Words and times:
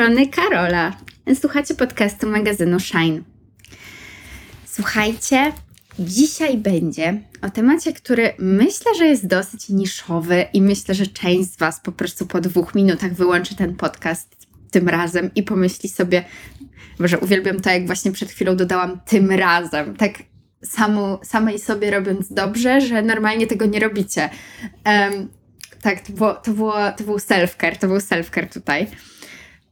strony 0.00 0.26
Karola. 0.26 0.96
Słuchacie 1.40 1.74
podcastu 1.74 2.26
magazynu 2.26 2.80
Shine. 2.80 3.22
Słuchajcie, 4.64 5.52
dzisiaj 5.98 6.58
będzie 6.58 7.20
o 7.42 7.50
temacie, 7.50 7.92
który 7.92 8.34
myślę, 8.38 8.94
że 8.98 9.06
jest 9.06 9.26
dosyć 9.26 9.68
niszowy 9.68 10.44
i 10.52 10.62
myślę, 10.62 10.94
że 10.94 11.06
część 11.06 11.52
z 11.52 11.56
Was 11.56 11.80
po 11.80 11.92
prostu 11.92 12.26
po 12.26 12.40
dwóch 12.40 12.74
minutach 12.74 13.14
wyłączy 13.14 13.56
ten 13.56 13.76
podcast 13.76 14.36
tym 14.70 14.88
razem 14.88 15.30
i 15.34 15.42
pomyśli 15.42 15.88
sobie, 15.88 16.24
że 17.00 17.18
uwielbiam 17.18 17.60
to, 17.60 17.70
jak 17.70 17.86
właśnie 17.86 18.12
przed 18.12 18.30
chwilą 18.30 18.56
dodałam 18.56 19.00
tym 19.00 19.30
razem. 19.30 19.96
Tak 19.96 20.12
samu, 20.64 21.18
samej 21.22 21.58
sobie 21.58 21.90
robiąc 21.90 22.32
dobrze, 22.32 22.80
że 22.80 23.02
normalnie 23.02 23.46
tego 23.46 23.66
nie 23.66 23.80
robicie. 23.80 24.30
Um, 24.86 25.28
tak, 25.82 26.00
to, 26.00 26.12
było, 26.12 26.34
to, 26.34 26.52
było, 26.52 26.92
to 26.96 27.04
był 27.04 27.16
self-care, 27.16 27.76
to 27.78 27.86
był 27.86 27.96
self-care 27.96 28.52
tutaj. 28.52 28.86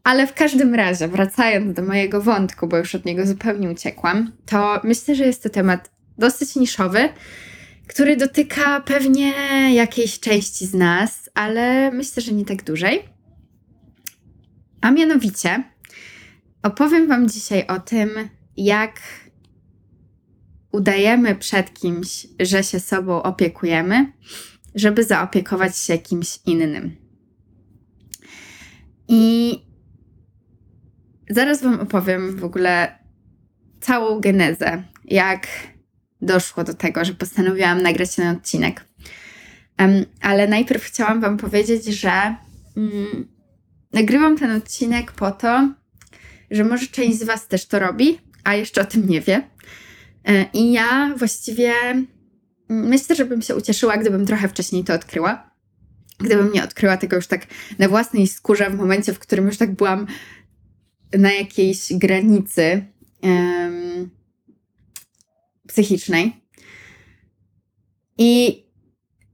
Ale 0.08 0.26
w 0.26 0.34
każdym 0.34 0.74
razie, 0.74 1.08
wracając 1.08 1.76
do 1.76 1.82
mojego 1.82 2.20
wątku, 2.20 2.66
bo 2.68 2.76
już 2.76 2.94
od 2.94 3.04
niego 3.04 3.26
zupełnie 3.26 3.70
uciekłam, 3.70 4.32
to 4.46 4.80
myślę, 4.84 5.14
że 5.14 5.26
jest 5.26 5.42
to 5.42 5.50
temat 5.50 5.90
dosyć 6.18 6.56
niszowy, 6.56 7.08
który 7.86 8.16
dotyka 8.16 8.80
pewnie 8.80 9.32
jakiejś 9.74 10.20
części 10.20 10.66
z 10.66 10.74
nas, 10.74 11.30
ale 11.34 11.90
myślę, 11.90 12.22
że 12.22 12.32
nie 12.32 12.44
tak 12.44 12.64
dużej. 12.64 13.08
A 14.80 14.90
mianowicie 14.90 15.64
opowiem 16.62 17.08
Wam 17.08 17.28
dzisiaj 17.28 17.66
o 17.66 17.80
tym, 17.80 18.10
jak 18.56 19.00
udajemy 20.72 21.34
przed 21.34 21.74
kimś, 21.74 22.26
że 22.40 22.64
się 22.64 22.80
sobą 22.80 23.22
opiekujemy, 23.22 24.12
żeby 24.74 25.04
zaopiekować 25.04 25.78
się 25.78 25.98
kimś 25.98 26.38
innym. 26.46 26.96
I 29.08 29.67
zaraz 31.30 31.62
Wam 31.62 31.80
opowiem 31.80 32.36
w 32.36 32.44
ogóle 32.44 32.98
całą 33.80 34.20
genezę, 34.20 34.82
jak 35.04 35.46
doszło 36.22 36.64
do 36.64 36.74
tego, 36.74 37.04
że 37.04 37.14
postanowiłam 37.14 37.82
nagrać 37.82 38.14
ten 38.14 38.36
odcinek. 38.36 38.84
Um, 39.78 40.04
ale 40.20 40.48
najpierw 40.48 40.84
chciałam 40.84 41.20
Wam 41.20 41.36
powiedzieć, 41.36 41.84
że 41.84 42.36
mm, 42.76 43.28
nagrywam 43.92 44.38
ten 44.38 44.50
odcinek 44.50 45.12
po 45.12 45.30
to, 45.30 45.74
że 46.50 46.64
może 46.64 46.86
część 46.86 47.18
z 47.18 47.22
Was 47.22 47.48
też 47.48 47.66
to 47.66 47.78
robi, 47.78 48.18
a 48.44 48.54
jeszcze 48.54 48.80
o 48.80 48.84
tym 48.84 49.08
nie 49.08 49.20
wie. 49.20 49.42
E, 50.24 50.44
I 50.52 50.72
ja 50.72 51.14
właściwie 51.16 51.74
myślę, 52.68 53.16
że 53.16 53.24
bym 53.24 53.42
się 53.42 53.56
ucieszyła, 53.56 53.96
gdybym 53.96 54.26
trochę 54.26 54.48
wcześniej 54.48 54.84
to 54.84 54.94
odkryła. 54.94 55.50
Gdybym 56.18 56.52
nie 56.52 56.64
odkryła 56.64 56.96
tego 56.96 57.16
już 57.16 57.26
tak 57.26 57.46
na 57.78 57.88
własnej 57.88 58.26
skórze, 58.26 58.70
w 58.70 58.76
momencie, 58.76 59.12
w 59.12 59.18
którym 59.18 59.46
już 59.46 59.56
tak 59.56 59.74
byłam 59.74 60.06
na 61.12 61.32
jakiejś 61.32 61.92
granicy 61.92 62.84
um, 63.22 64.10
psychicznej. 65.68 66.36
I 68.18 68.62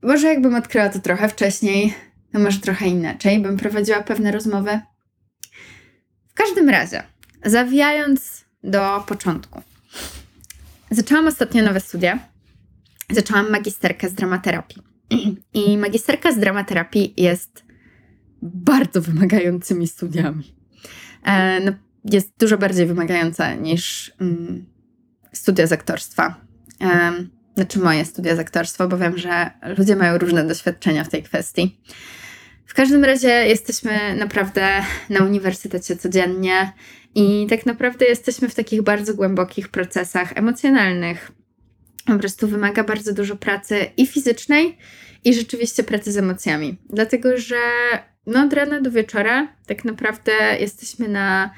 może 0.02 0.28
jakbym 0.28 0.54
odkryła 0.54 0.88
to 0.88 0.98
trochę 0.98 1.28
wcześniej, 1.28 1.94
to 2.32 2.38
może 2.38 2.60
trochę 2.60 2.86
inaczej, 2.86 3.38
bym 3.38 3.56
prowadziła 3.56 4.02
pewne 4.02 4.32
rozmowy. 4.32 4.80
W 6.28 6.34
każdym 6.34 6.68
razie, 6.68 7.02
zawijając 7.44 8.44
do 8.62 9.04
początku. 9.06 9.62
Zaczęłam 10.90 11.26
ostatnio 11.26 11.62
nowe 11.62 11.80
studia. 11.80 12.18
Zaczęłam 13.10 13.50
magisterkę 13.50 14.08
z 14.08 14.14
dramaterapii. 14.14 14.82
I 15.54 15.78
magisterka 15.78 16.32
z 16.32 16.38
dramaterapii 16.38 17.14
jest 17.16 17.64
bardzo 18.42 19.02
wymagającymi 19.02 19.88
studiami. 19.88 20.54
E, 21.24 21.60
no, 21.60 21.72
jest 22.04 22.32
dużo 22.38 22.58
bardziej 22.58 22.86
wymagająca 22.86 23.54
niż 23.54 24.12
mm, 24.20 24.66
studia 25.32 25.66
z 25.66 25.72
aktorstwa. 25.72 26.40
E, 26.80 27.12
znaczy 27.54 27.78
moje 27.78 28.04
studia 28.04 28.36
z 28.36 28.38
aktorstwa, 28.38 28.88
bo 28.88 28.98
wiem, 28.98 29.18
że 29.18 29.50
ludzie 29.78 29.96
mają 29.96 30.18
różne 30.18 30.44
doświadczenia 30.44 31.04
w 31.04 31.08
tej 31.08 31.22
kwestii. 31.22 31.80
W 32.66 32.74
każdym 32.74 33.04
razie 33.04 33.28
jesteśmy 33.28 34.16
naprawdę 34.16 34.82
na 35.10 35.24
uniwersytecie 35.24 35.96
codziennie 35.96 36.72
i 37.14 37.46
tak 37.50 37.66
naprawdę 37.66 38.06
jesteśmy 38.06 38.48
w 38.48 38.54
takich 38.54 38.82
bardzo 38.82 39.14
głębokich 39.14 39.68
procesach 39.68 40.32
emocjonalnych. 40.38 41.30
Po 42.06 42.18
prostu 42.18 42.48
wymaga 42.48 42.84
bardzo 42.84 43.14
dużo 43.14 43.36
pracy 43.36 43.86
i 43.96 44.06
fizycznej, 44.06 44.78
i 45.24 45.34
rzeczywiście 45.34 45.82
pracy 45.82 46.12
z 46.12 46.16
emocjami. 46.16 46.76
Dlatego, 46.90 47.36
że 47.36 47.56
no, 48.26 48.42
od 48.42 48.52
rana 48.52 48.80
do 48.80 48.90
wieczora 48.90 49.48
tak 49.66 49.84
naprawdę 49.84 50.32
jesteśmy 50.60 51.08
na, 51.08 51.50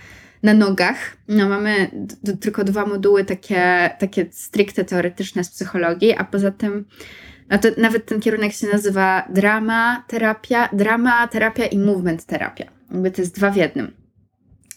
na 0.42 0.54
nogach. 0.54 1.16
No, 1.28 1.48
mamy 1.48 1.90
tylko 2.40 2.64
dwa 2.64 2.86
moduły 2.86 3.24
takie, 3.24 3.90
takie 3.98 4.26
stricte 4.30 4.84
teoretyczne 4.84 5.44
z 5.44 5.50
psychologii, 5.50 6.14
a 6.14 6.24
poza 6.24 6.50
tym 6.50 6.84
no 7.50 7.58
to 7.58 7.68
nawet 7.76 8.06
ten 8.06 8.20
kierunek 8.20 8.52
się 8.52 8.66
nazywa 8.66 9.28
drama, 9.30 10.04
terapia, 10.08 10.68
drama, 10.72 11.28
terapia 11.28 11.66
i 11.66 11.78
movement 11.78 12.24
terapia. 12.24 12.64
Jakby 12.92 13.10
to 13.10 13.22
jest 13.22 13.34
dwa 13.34 13.50
w 13.50 13.56
jednym. 13.56 13.92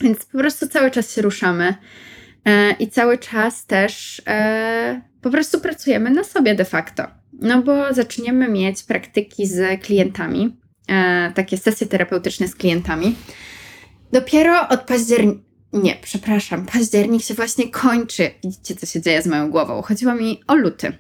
Więc 0.02 0.26
po 0.26 0.38
prostu 0.38 0.68
cały 0.68 0.92
czas 0.92 1.16
się 1.16 1.22
ruszamy 1.22 1.76
e, 2.46 2.72
i 2.72 2.88
cały 2.88 3.18
czas 3.18 3.66
też 3.66 4.22
e, 4.28 5.02
po 5.22 5.30
prostu 5.30 5.60
pracujemy 5.60 6.10
na 6.10 6.24
sobie 6.24 6.56
de 6.56 6.66
facto. 6.66 7.04
No 7.34 7.62
bo 7.62 7.94
zaczniemy 7.94 8.50
mieć 8.50 8.84
praktyki 8.84 9.48
z 9.48 9.82
klientami, 9.82 10.58
takie 11.36 11.58
sesje 11.58 11.88
terapeutyczne 11.88 12.48
z 12.48 12.56
klientami. 12.56 13.16
Dopiero 14.12 14.70
od 14.70 14.82
października, 14.82 15.50
nie, 15.74 15.96
przepraszam, 16.02 16.66
październik 16.66 17.24
się 17.24 17.34
właśnie 17.34 17.70
kończy. 17.70 18.32
Widzicie, 18.44 18.76
co 18.76 18.86
się 18.86 19.02
dzieje 19.02 19.22
z 19.22 19.28
moją 19.28 19.52
głową. 19.52 19.82
Chodziło 19.82 20.16
mi 20.16 20.42
o 20.48 20.56
luty. 20.56 20.98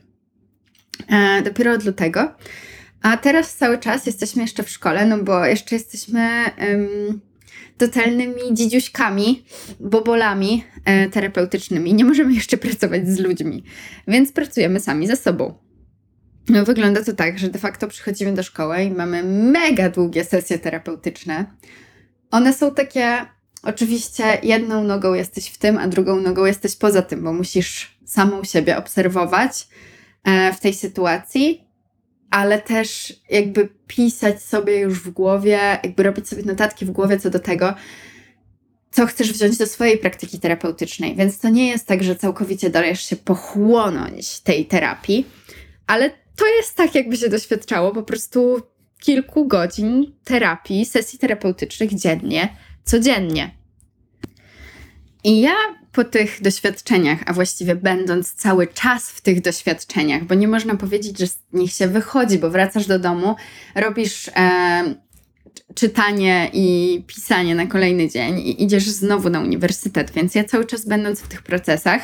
E, 1.08 1.42
dopiero 1.42 1.74
od 1.74 1.86
lutego. 1.86 2.36
A 3.02 3.18
teraz 3.18 3.56
cały 3.56 3.78
czas 3.78 4.06
jesteśmy 4.06 4.42
jeszcze 4.42 4.64
w 4.64 4.70
szkole, 4.70 5.06
no 5.06 5.24
bo 5.24 5.46
jeszcze 5.46 5.76
jesteśmy 5.76 6.30
um, 6.60 7.22
totalnymi 7.78 8.54
dzidziuśkami, 8.54 9.46
bobolami 9.80 10.64
e, 10.86 11.10
terapeutycznymi. 11.10 11.94
Nie 11.94 12.06
możemy 12.06 12.34
jeszcze 12.34 12.58
pracować 12.58 13.10
z 13.10 13.20
ludźmi, 13.20 13.64
więc 14.08 14.32
pracujemy 14.32 14.80
sami 14.80 15.08
ze 15.08 15.16
sobą. 15.16 15.69
No, 16.50 16.66
wygląda 16.66 17.04
to 17.04 17.14
tak, 17.14 17.40
że 17.40 17.50
de 17.50 17.60
facto 17.60 17.88
przychodzimy 17.88 18.34
do 18.34 18.44
szkoły 18.44 18.84
i 18.84 18.92
mamy 18.92 19.24
mega 19.24 19.90
długie 19.90 20.26
sesje 20.26 20.60
terapeutyczne. 20.60 21.46
One 22.32 22.54
są 22.54 22.76
takie, 22.76 23.26
oczywiście 23.64 24.24
jedną 24.44 24.84
nogą 24.84 25.14
jesteś 25.14 25.50
w 25.50 25.58
tym, 25.58 25.78
a 25.78 25.88
drugą 25.88 26.22
nogą 26.22 26.46
jesteś 26.46 26.76
poza 26.76 27.02
tym, 27.02 27.24
bo 27.24 27.34
musisz 27.34 28.00
samą 28.06 28.44
siebie 28.44 28.78
obserwować 28.78 29.68
e, 30.24 30.54
w 30.54 30.60
tej 30.60 30.74
sytuacji, 30.74 31.68
ale 32.30 32.62
też 32.62 33.14
jakby 33.30 33.70
pisać 33.88 34.44
sobie 34.44 34.80
już 34.80 35.00
w 35.00 35.10
głowie, 35.10 35.60
jakby 35.84 36.04
robić 36.04 36.28
sobie 36.30 36.44
notatki 36.44 36.86
w 36.86 36.92
głowie 36.92 37.20
co 37.20 37.30
do 37.30 37.40
tego, 37.40 37.74
co 38.92 39.06
chcesz 39.06 39.34
wziąć 39.34 39.58
do 39.58 39.66
swojej 39.66 39.98
praktyki 39.98 40.40
terapeutycznej. 40.40 41.16
Więc 41.16 41.40
to 41.40 41.50
nie 41.50 41.70
jest 41.70 41.88
tak, 41.88 42.04
że 42.04 42.16
całkowicie 42.16 42.70
dajesz 42.70 43.02
się 43.02 43.16
pochłonąć 43.16 44.40
tej 44.40 44.66
terapii, 44.66 45.26
ale 45.88 46.12
to 46.40 46.48
jest 46.48 46.76
tak, 46.76 46.96
jakby 46.96 47.18
się 47.18 47.30
doświadczało 47.30 47.92
po 47.92 48.04
prostu 48.04 48.62
kilku 49.00 49.48
godzin 49.48 50.14
terapii, 50.24 50.86
sesji 50.86 51.20
terapeutycznych 51.20 51.96
dziennie, 51.96 52.56
codziennie. 52.84 53.52
I 55.24 55.42
ja 55.42 55.56
po 55.92 56.04
tych 56.04 56.42
doświadczeniach, 56.42 57.20
a 57.26 57.34
właściwie 57.34 57.76
będąc 57.76 58.34
cały 58.34 58.68
czas 58.68 59.10
w 59.10 59.22
tych 59.22 59.42
doświadczeniach, 59.42 60.24
bo 60.24 60.36
nie 60.36 60.48
można 60.48 60.76
powiedzieć, 60.76 61.20
że 61.20 61.28
z 61.28 61.38
nich 61.54 61.72
się 61.72 61.88
wychodzi, 61.88 62.40
bo 62.40 62.50
wracasz 62.50 62.86
do 62.86 63.00
domu, 63.00 63.36
robisz 63.76 64.28
e, 64.28 64.96
czytanie 65.76 66.50
i 66.54 67.04
pisanie 67.08 67.56
na 67.56 67.68
kolejny 67.68 68.10
dzień 68.10 68.40
i 68.40 68.64
idziesz 68.64 68.90
znowu 68.90 69.30
na 69.30 69.40
uniwersytet, 69.40 70.12
więc 70.12 70.36
ja 70.36 70.44
cały 70.44 70.66
czas 70.66 70.86
będąc 70.86 71.20
w 71.20 71.28
tych 71.28 71.42
procesach, 71.42 72.02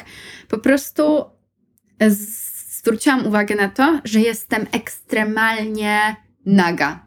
po 0.48 0.58
prostu 0.58 1.26
zwróciłam 2.86 3.28
uwagę 3.28 3.56
na 3.56 3.70
to, 3.70 4.02
że 4.04 4.20
jestem 4.20 4.66
ekstremalnie 4.72 6.16
naga. 6.46 7.06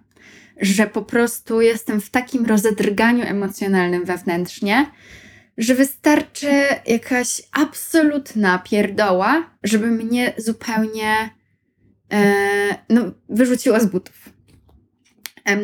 Że 0.60 0.86
po 0.86 1.02
prostu 1.02 1.60
jestem 1.60 2.00
w 2.00 2.10
takim 2.10 2.46
rozedrganiu 2.46 3.24
emocjonalnym 3.26 4.04
wewnętrznie, 4.04 4.86
że 5.58 5.74
wystarczy 5.74 6.50
jakaś 6.86 7.42
absolutna 7.52 8.58
pierdoła, 8.58 9.50
żeby 9.62 9.86
mnie 9.86 10.32
zupełnie 10.38 11.30
e, 12.12 12.34
no, 12.88 13.02
wyrzuciła 13.28 13.80
z 13.80 13.86
butów. 13.86 14.28
E, 15.48 15.58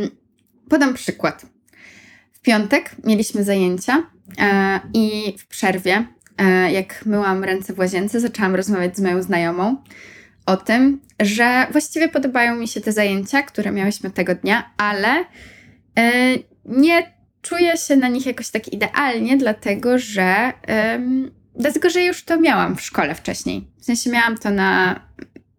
podam 0.69 0.95
przykład. 0.95 1.47
W 2.33 2.41
piątek 2.41 2.97
mieliśmy 3.05 3.45
zajęcia 3.45 4.03
e, 4.39 4.81
i 4.93 5.35
w 5.39 5.47
przerwie, 5.47 6.07
jak 6.73 7.07
myłam 7.07 7.45
ręce 7.45 7.73
w 7.73 7.79
łazience, 7.79 8.21
zaczęłam 8.21 8.55
rozmawiać 8.55 8.97
z 8.97 9.01
moją 9.01 9.23
znajomą 9.23 9.77
o 10.47 10.57
tym, 10.57 11.01
że 11.21 11.67
właściwie 11.73 12.09
podobają 12.09 12.57
mi 12.57 12.69
się 12.69 12.81
te 12.81 12.93
zajęcia, 12.93 13.43
które 13.43 13.73
miałyśmy 13.73 14.11
tego 14.11 14.35
dnia, 14.35 14.71
ale 14.77 15.25
e, 15.99 16.35
nie 16.65 17.15
czuję 17.45 17.77
się 17.77 17.97
na 17.97 18.09
nich 18.09 18.27
jakoś 18.27 18.51
tak 18.51 18.69
idealnie, 18.69 19.37
dlatego 19.37 19.99
że, 19.99 20.53
dlatego, 21.57 21.91
że 21.91 22.03
już 22.03 22.25
to 22.25 22.41
miałam 22.41 22.77
w 22.77 22.81
szkole 22.81 23.15
wcześniej. 23.15 23.69
W 23.79 23.85
sensie 23.85 24.11
miałam 24.11 24.39
to 24.39 24.51
na, 24.51 25.01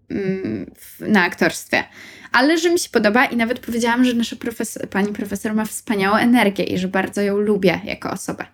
um, 0.10 0.71
na 1.00 1.24
aktorstwie. 1.24 1.83
Ale 2.31 2.57
że 2.57 2.69
mi 2.69 2.80
się 2.80 2.89
podoba 2.89 3.25
i 3.25 3.36
nawet 3.36 3.60
powiedziałam, 3.60 4.06
że 4.06 4.13
nasza 4.13 4.36
profesor, 4.36 4.89
pani 4.89 5.13
profesor 5.13 5.54
ma 5.54 5.66
wspaniałą 5.66 6.18
energię 6.18 6.63
i 6.63 6.78
że 6.78 6.88
bardzo 6.88 7.21
ją 7.21 7.38
lubię 7.38 7.81
jako 7.83 8.12
osobę. 8.12 8.45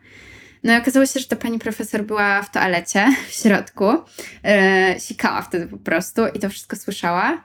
No 0.63 0.73
i 0.73 0.77
okazało 0.77 1.05
się, 1.05 1.19
że 1.19 1.27
ta 1.27 1.35
pani 1.35 1.59
profesor 1.59 2.03
była 2.03 2.41
w 2.41 2.51
toalecie 2.51 3.07
w 3.27 3.33
środku, 3.33 3.85
yy, 3.85 4.99
sikała 4.99 5.41
wtedy 5.41 5.67
po 5.67 5.77
prostu 5.77 6.21
i 6.33 6.39
to 6.39 6.49
wszystko 6.49 6.75
słyszała. 6.75 7.43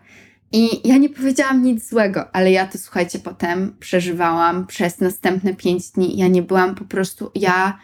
I 0.52 0.88
ja 0.88 0.96
nie 0.96 1.08
powiedziałam 1.08 1.62
nic 1.62 1.88
złego, 1.88 2.34
ale 2.34 2.52
ja 2.52 2.66
to 2.66 2.78
słuchajcie, 2.78 3.18
potem 3.18 3.76
przeżywałam 3.80 4.66
przez 4.66 5.00
następne 5.00 5.54
pięć 5.54 5.90
dni. 5.90 6.18
Ja 6.18 6.28
nie 6.28 6.42
byłam 6.42 6.74
po 6.74 6.84
prostu, 6.84 7.30
ja 7.34 7.78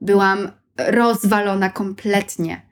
byłam 0.00 0.50
rozwalona 0.78 1.70
kompletnie. 1.70 2.62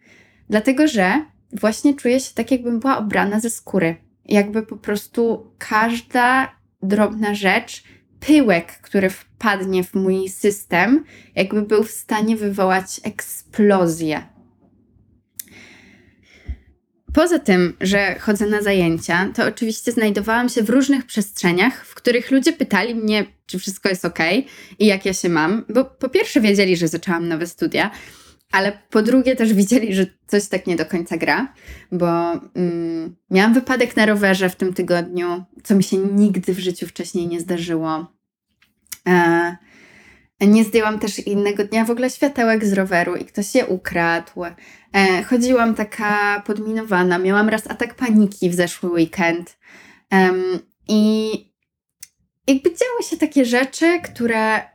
Dlatego, 0.51 0.89
że 0.89 1.25
właśnie 1.53 1.95
czuję 1.95 2.21
się 2.21 2.35
tak, 2.35 2.51
jakbym 2.51 2.81
była 2.81 2.99
obrana 2.99 3.41
ze 3.41 3.51
skóry. 3.51 3.97
Jakby 4.25 4.63
po 4.63 4.77
prostu 4.77 5.53
każda 5.59 6.53
drobna 6.83 7.35
rzecz, 7.35 7.85
pyłek, 8.27 8.67
który 8.67 9.11
wpadnie 9.11 9.85
w 9.85 9.95
mój 9.95 10.29
system, 10.29 11.05
jakby 11.35 11.63
był 11.63 11.85
w 11.85 11.91
stanie 11.91 12.37
wywołać 12.37 13.01
eksplozję. 13.05 14.23
Poza 17.15 17.39
tym, 17.39 17.77
że 17.81 18.19
chodzę 18.19 18.47
na 18.47 18.63
zajęcia, 18.63 19.33
to 19.35 19.47
oczywiście 19.47 19.93
znajdowałam 19.93 20.49
się 20.49 20.63
w 20.63 20.71
różnych 20.71 21.07
przestrzeniach, 21.07 21.87
w 21.87 21.95
których 21.95 22.31
ludzie 22.31 22.53
pytali 22.53 22.95
mnie, 22.95 23.27
czy 23.47 23.59
wszystko 23.59 23.89
jest 23.89 24.05
ok 24.05 24.19
i 24.79 24.87
jak 24.87 25.07
ja 25.07 25.13
się 25.13 25.29
mam, 25.29 25.65
bo 25.69 25.85
po 25.85 26.09
pierwsze 26.09 26.41
wiedzieli, 26.41 26.77
że 26.77 26.89
zaczęłam 26.89 27.29
nowe 27.29 27.47
studia, 27.47 27.91
ale 28.53 28.79
po 28.91 29.03
drugie 29.03 29.37
też 29.37 29.55
widzieli, 29.55 29.95
że 29.95 30.07
coś 30.27 30.49
tak 30.49 30.67
nie 30.67 30.77
do 30.77 30.87
końca 30.87 31.17
gra, 31.17 31.55
bo 31.93 32.33
mm, 32.55 33.17
miałam 33.31 33.55
wypadek 33.55 33.97
na 33.97 34.07
rowerze 34.07 34.51
w 34.51 34.57
tym 34.57 34.75
tygodniu, 34.75 35.45
co 35.63 35.75
mi 35.75 35.83
się 35.83 35.97
nigdy 35.97 36.55
w 36.55 36.59
życiu 36.59 36.87
wcześniej 36.87 37.27
nie 37.29 37.41
zdarzyło. 37.41 38.07
E, 39.09 39.57
nie 40.41 40.65
zdjęłam 40.65 40.99
też 40.99 41.19
innego 41.19 41.65
dnia 41.65 41.85
w 41.85 41.91
ogóle 41.91 42.11
światełek 42.11 42.65
z 42.65 42.73
roweru 42.73 43.17
i 43.17 43.25
ktoś 43.25 43.55
je 43.55 43.67
ukradł. 43.67 44.45
E, 44.45 45.23
chodziłam 45.23 45.75
taka 45.75 46.43
podminowana, 46.47 47.19
miałam 47.19 47.49
raz 47.49 47.71
atak 47.71 47.95
paniki 47.95 48.51
w 48.51 48.55
zeszły 48.55 48.91
weekend. 48.91 49.59
Um, 50.13 50.43
I 50.89 51.33
jakby 52.47 52.71
działy 52.71 53.03
się 53.11 53.17
takie 53.17 53.45
rzeczy, 53.45 54.01
które 54.05 54.73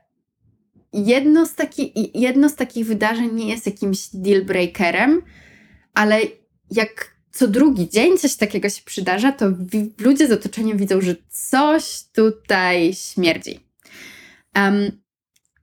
jedno 0.94 1.45
z, 1.45 1.56
taki, 1.56 2.12
jedno 2.13 2.50
z 2.50 2.56
takich 2.56 2.86
wydarzeń 2.86 3.34
nie 3.34 3.50
jest 3.50 3.66
jakimś 3.66 4.10
deal 4.13 4.45
breakerem, 4.45 5.22
ale 5.94 6.22
jak 6.72 7.18
co 7.31 7.48
drugi 7.48 7.89
dzień 7.89 8.18
coś 8.18 8.36
takiego 8.36 8.69
się 8.69 8.81
przydarza, 8.86 9.31
to 9.31 9.45
ludzie 10.00 10.28
z 10.28 10.31
otoczenia 10.31 10.75
widzą, 10.75 11.01
że 11.01 11.16
coś 11.30 12.04
tutaj 12.13 12.94
śmierdzi. 12.94 13.60
Um, 14.56 14.92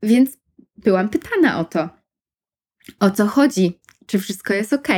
więc 0.02 0.30
byłam 0.76 1.08
pytana 1.08 1.58
o 1.58 1.64
to, 1.64 1.88
o 3.00 3.10
co 3.10 3.26
chodzi, 3.26 3.80
czy 4.06 4.18
wszystko 4.18 4.54
jest 4.54 4.72
ok, 4.72 4.88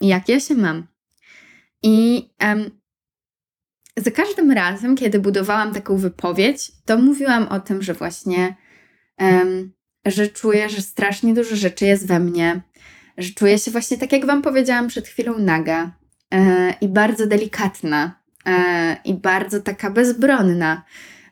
jak 0.00 0.28
ja 0.28 0.40
się 0.40 0.54
mam. 0.54 0.86
I 1.82 2.28
um, 2.42 2.80
za 3.96 4.10
każdym 4.10 4.50
razem, 4.50 4.96
kiedy 4.96 5.20
budowałam 5.20 5.74
taką 5.74 5.96
wypowiedź, 5.96 6.72
to 6.84 6.98
mówiłam 6.98 7.48
o 7.48 7.60
tym, 7.60 7.82
że 7.82 7.94
właśnie, 7.94 8.56
że 10.06 10.28
czuję, 10.28 10.68
że 10.68 10.82
strasznie 10.82 11.34
dużo 11.34 11.56
rzeczy 11.56 11.86
jest 11.86 12.06
we 12.06 12.20
mnie, 12.20 12.60
że 13.18 13.30
czuję 13.30 13.58
się 13.58 13.70
właśnie 13.70 13.98
tak, 13.98 14.12
jak 14.12 14.26
Wam 14.26 14.42
powiedziałam 14.42 14.88
przed 14.88 15.08
chwilą, 15.08 15.38
naga 15.38 15.92
e, 16.34 16.74
i 16.80 16.88
bardzo 16.88 17.26
delikatna 17.26 18.20
e, 18.46 18.96
i 19.04 19.14
bardzo 19.14 19.60
taka 19.60 19.90
bezbronna 19.90 20.84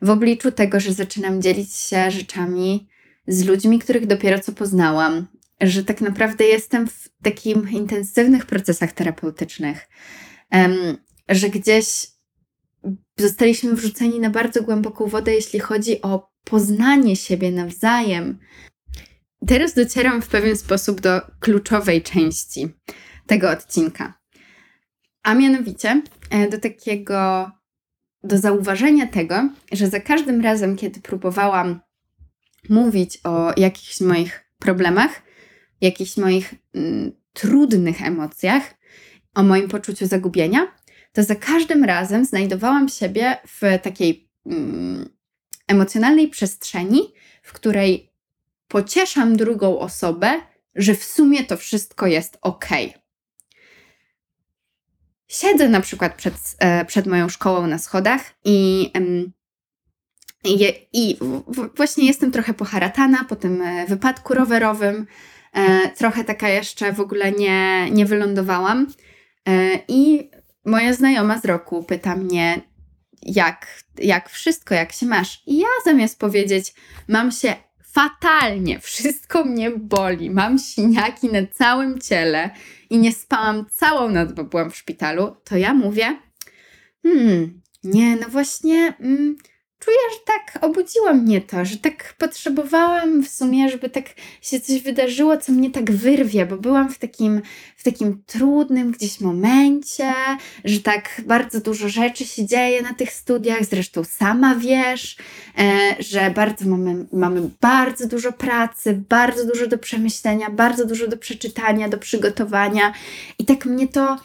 w 0.02 0.10
obliczu 0.10 0.52
tego, 0.52 0.80
że 0.80 0.92
zaczynam 0.92 1.42
dzielić 1.42 1.74
się 1.74 2.10
rzeczami 2.10 2.88
z 3.26 3.44
ludźmi, 3.44 3.78
których 3.78 4.06
dopiero 4.06 4.38
co 4.38 4.52
poznałam, 4.52 5.26
że 5.60 5.84
tak 5.84 6.00
naprawdę 6.00 6.44
jestem 6.44 6.88
w 6.88 7.08
takich 7.22 7.56
intensywnych 7.72 8.46
procesach 8.46 8.92
terapeutycznych, 8.92 9.88
że 11.28 11.48
gdzieś 11.48 12.06
zostaliśmy 13.16 13.74
wrzuceni 13.74 14.20
na 14.20 14.30
bardzo 14.30 14.62
głęboką 14.62 15.06
wodę, 15.06 15.34
jeśli 15.34 15.60
chodzi 15.60 16.02
o 16.02 16.30
poznanie 16.50 17.16
siebie 17.16 17.52
nawzajem. 17.52 18.38
Teraz 19.46 19.74
docieram 19.74 20.22
w 20.22 20.28
pewien 20.28 20.56
sposób 20.56 21.00
do 21.00 21.20
kluczowej 21.40 22.02
części 22.02 22.68
tego 23.26 23.50
odcinka, 23.50 24.14
a 25.22 25.34
mianowicie 25.34 26.02
e, 26.30 26.48
do 26.48 26.58
takiego, 26.58 27.50
do 28.22 28.38
zauważenia 28.38 29.06
tego, 29.06 29.48
że 29.72 29.88
za 29.88 30.00
każdym 30.00 30.40
razem, 30.40 30.76
kiedy 30.76 31.00
próbowałam 31.00 31.80
mówić 32.68 33.20
o 33.24 33.52
jakichś 33.56 34.00
moich 34.00 34.44
problemach, 34.58 35.22
jakichś 35.80 36.16
moich 36.16 36.54
mm, 36.74 37.12
trudnych 37.32 38.02
emocjach, 38.02 38.74
o 39.34 39.42
moim 39.42 39.68
poczuciu 39.68 40.06
zagubienia, 40.06 40.72
to 41.12 41.22
za 41.22 41.34
każdym 41.34 41.84
razem 41.84 42.24
znajdowałam 42.24 42.88
siebie 42.88 43.36
w 43.46 43.82
takiej 43.82 44.30
mm, 44.46 45.17
emocjonalnej 45.68 46.28
przestrzeni, 46.28 47.12
w 47.42 47.52
której 47.52 48.12
pocieszam 48.68 49.36
drugą 49.36 49.78
osobę, 49.78 50.40
że 50.74 50.94
w 50.94 51.04
sumie 51.04 51.44
to 51.44 51.56
wszystko 51.56 52.06
jest 52.06 52.38
ok. 52.42 52.68
Siedzę 55.28 55.68
na 55.68 55.80
przykład 55.80 56.14
przed, 56.14 56.34
e, 56.58 56.84
przed 56.84 57.06
moją 57.06 57.28
szkołą 57.28 57.66
na 57.66 57.78
schodach 57.78 58.34
i 58.44 58.90
i, 60.44 60.72
i 60.92 61.16
właśnie 61.76 62.06
jestem 62.06 62.32
trochę 62.32 62.54
poharatana 62.54 63.24
po 63.24 63.36
tym 63.36 63.62
e, 63.62 63.86
wypadku 63.86 64.34
rowerowym. 64.34 65.06
E, 65.52 65.88
trochę 65.88 66.24
taka 66.24 66.48
jeszcze 66.48 66.92
w 66.92 67.00
ogóle 67.00 67.32
nie, 67.32 67.90
nie 67.90 68.06
wylądowałam. 68.06 68.86
I 69.88 70.30
moja 70.64 70.92
znajoma 70.92 71.38
z 71.38 71.44
roku 71.44 71.82
pyta 71.82 72.16
mnie, 72.16 72.60
jak, 73.22 73.84
jak 73.98 74.28
wszystko, 74.28 74.74
jak 74.74 74.92
się 74.92 75.06
masz. 75.06 75.42
I 75.46 75.58
ja 75.58 75.68
zamiast 75.84 76.18
powiedzieć, 76.18 76.74
mam 77.08 77.32
się 77.32 77.54
fatalnie, 77.82 78.80
wszystko 78.90 79.44
mnie 79.44 79.70
boli, 79.70 80.30
mam 80.30 80.58
siniaki 80.58 81.28
na 81.28 81.46
całym 81.46 82.00
ciele 82.00 82.50
i 82.90 82.98
nie 82.98 83.12
spałam 83.12 83.66
całą 83.70 84.08
noc, 84.08 84.32
bo 84.32 84.44
byłam 84.44 84.70
w 84.70 84.76
szpitalu, 84.76 85.36
to 85.44 85.56
ja 85.56 85.74
mówię, 85.74 86.18
hmm, 87.02 87.60
nie, 87.84 88.16
no 88.16 88.28
właśnie. 88.28 88.94
Mm, 89.00 89.36
czuję, 89.78 89.96
że 90.12 90.18
tak 90.26 90.64
obudziło 90.64 91.14
mnie 91.14 91.40
to, 91.40 91.64
że 91.64 91.76
tak 91.76 92.14
potrzebowałam 92.18 93.22
w 93.22 93.28
sumie, 93.28 93.70
żeby 93.70 93.90
tak 93.90 94.04
się 94.42 94.60
coś 94.60 94.80
wydarzyło, 94.82 95.36
co 95.36 95.52
mnie 95.52 95.70
tak 95.70 95.90
wyrwie, 95.90 96.46
bo 96.46 96.56
byłam 96.56 96.90
w 96.90 96.98
takim, 96.98 97.42
w 97.76 97.82
takim 97.82 98.22
trudnym 98.26 98.90
gdzieś 98.90 99.20
momencie, 99.20 100.12
że 100.64 100.80
tak 100.80 101.20
bardzo 101.26 101.60
dużo 101.60 101.88
rzeczy 101.88 102.24
się 102.24 102.46
dzieje 102.46 102.82
na 102.82 102.94
tych 102.94 103.12
studiach, 103.12 103.64
zresztą 103.64 104.04
sama 104.04 104.54
wiesz, 104.54 105.16
e, 105.58 105.96
że 105.98 106.30
bardzo 106.30 106.68
mamy, 106.68 107.06
mamy 107.12 107.50
bardzo 107.60 108.08
dużo 108.08 108.32
pracy, 108.32 109.02
bardzo 109.08 109.46
dużo 109.46 109.66
do 109.66 109.78
przemyślenia, 109.78 110.50
bardzo 110.50 110.84
dużo 110.84 111.08
do 111.08 111.16
przeczytania, 111.16 111.88
do 111.88 111.98
przygotowania. 111.98 112.92
I 113.38 113.44
tak 113.44 113.66
mnie 113.66 113.88
to 113.88 114.18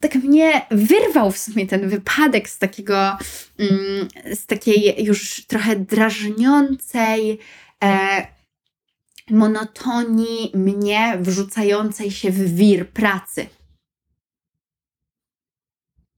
tak 0.00 0.14
mnie 0.14 0.66
wyrwał 0.70 1.30
w 1.32 1.38
sumie 1.38 1.66
ten 1.66 1.88
wypadek 1.88 2.48
z 2.48 2.58
takiego, 2.58 3.18
mm, 3.58 4.08
z 4.34 4.46
takiej 4.46 5.04
już 5.04 5.46
trochę 5.46 5.76
drażniącej 5.76 7.38
e, 7.84 8.26
monotonii 9.30 10.52
mnie 10.54 11.18
wrzucającej 11.20 12.10
się 12.10 12.30
w 12.30 12.54
wir 12.54 12.90
pracy. 12.90 13.46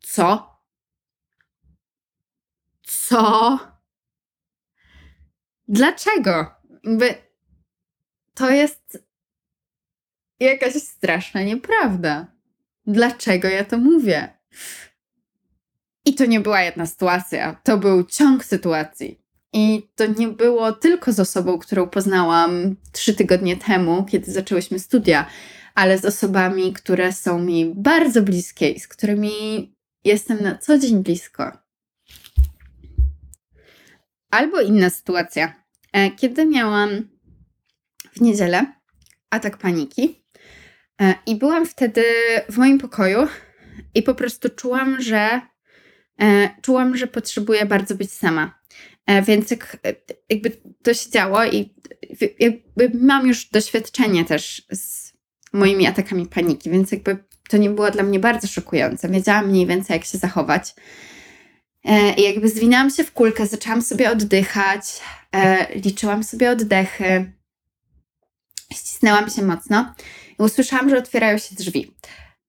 Co? 0.01 0.57
Co? 2.83 3.59
Dlaczego? 5.69 6.55
To 8.35 8.51
jest 8.51 8.99
jakaś 10.41 10.73
straszna 10.75 11.43
nieprawda. 11.43 12.27
Dlaczego 12.87 13.49
ja 13.49 13.65
to 13.65 13.79
mówię? 13.79 14.29
I 16.05 16.15
to 16.15 16.27
nie 16.27 16.41
była 16.41 16.63
jedna 16.63 16.87
sytuacja, 16.87 17.61
to 17.65 17.79
był 17.79 18.05
ciąg 18.05 18.45
sytuacji. 18.45 19.23
I 19.53 19.89
to 19.95 20.07
nie 20.07 20.29
było 20.29 20.73
tylko 20.73 21.13
z 21.13 21.21
osobą, 21.21 21.59
którą 21.59 21.89
poznałam 21.89 22.77
trzy 22.93 23.15
tygodnie 23.15 23.57
temu, 23.57 24.05
kiedy 24.05 24.33
zaczęłyśmy 24.33 24.79
studia, 24.79 25.27
ale 25.75 25.99
z 25.99 26.05
osobami, 26.05 26.73
które 26.73 27.13
są 27.13 27.39
mi 27.39 27.73
bardzo 27.75 28.23
bliskie 28.23 28.71
i 28.71 28.81
z 28.81 28.89
którymi 28.89 29.33
jestem 30.05 30.43
na 30.43 30.59
co 30.59 30.79
dzień 30.79 31.03
blisko. 31.03 31.53
Albo 34.31 34.61
inna 34.61 34.91
sytuacja. 34.91 35.53
E, 35.93 36.11
kiedy 36.11 36.47
miałam 36.47 37.09
w 38.13 38.21
niedzielę 38.21 38.67
atak 39.31 39.59
paniki 39.59 40.22
i 41.27 41.37
byłam 41.37 41.67
wtedy 41.67 42.05
w 42.51 42.59
moim 42.59 42.79
pokoju 42.79 43.29
i 43.95 44.03
po 44.03 44.15
prostu 44.15 44.49
czułam, 44.49 45.03
że 45.03 45.41
e, 46.21 46.51
czułam, 46.63 46.97
że 46.97 47.07
potrzebuję 47.07 47.67
bardzo 47.67 47.95
być 47.95 48.13
sama. 48.13 48.63
Więc 49.27 49.51
jak, 49.51 49.77
jakby 50.29 50.51
to 50.83 50.95
się 50.95 51.11
działo 51.11 51.45
i 51.45 51.75
jakby 52.39 52.91
mam 52.95 53.27
już 53.27 53.45
doświadczenie 53.51 54.25
też 54.25 54.67
z 54.71 55.13
moimi 55.53 55.87
atakami 55.87 56.27
paniki, 56.27 56.71
więc 56.71 56.93
jakby 56.93 57.25
to 57.49 57.57
nie 57.57 57.71
było 57.71 57.91
dla 57.91 58.03
mnie 58.03 58.19
bardzo 58.21 58.49
szokujące. 58.49 59.09
Wiedziałam 59.09 59.49
mniej 59.49 59.67
więcej, 59.67 59.95
jak 59.95 60.05
się 60.05 60.19
zachować. 60.19 60.75
I 62.17 62.23
jakby 62.23 62.49
zwinęłam 62.49 62.91
się 62.91 63.05
w 63.05 63.13
kulkę, 63.13 63.47
zaczęłam 63.47 63.83
sobie 63.83 64.11
oddychać, 64.11 65.01
liczyłam 65.85 66.25
sobie 66.25 66.51
oddechy, 66.51 67.33
ścisnęłam 68.73 69.31
się 69.31 69.43
mocno 69.43 69.95
i 70.39 70.43
usłyszałam, 70.43 70.91
że 70.91 70.99
otwierają 70.99 71.39
się 71.39 71.55
drzwi 71.55 71.95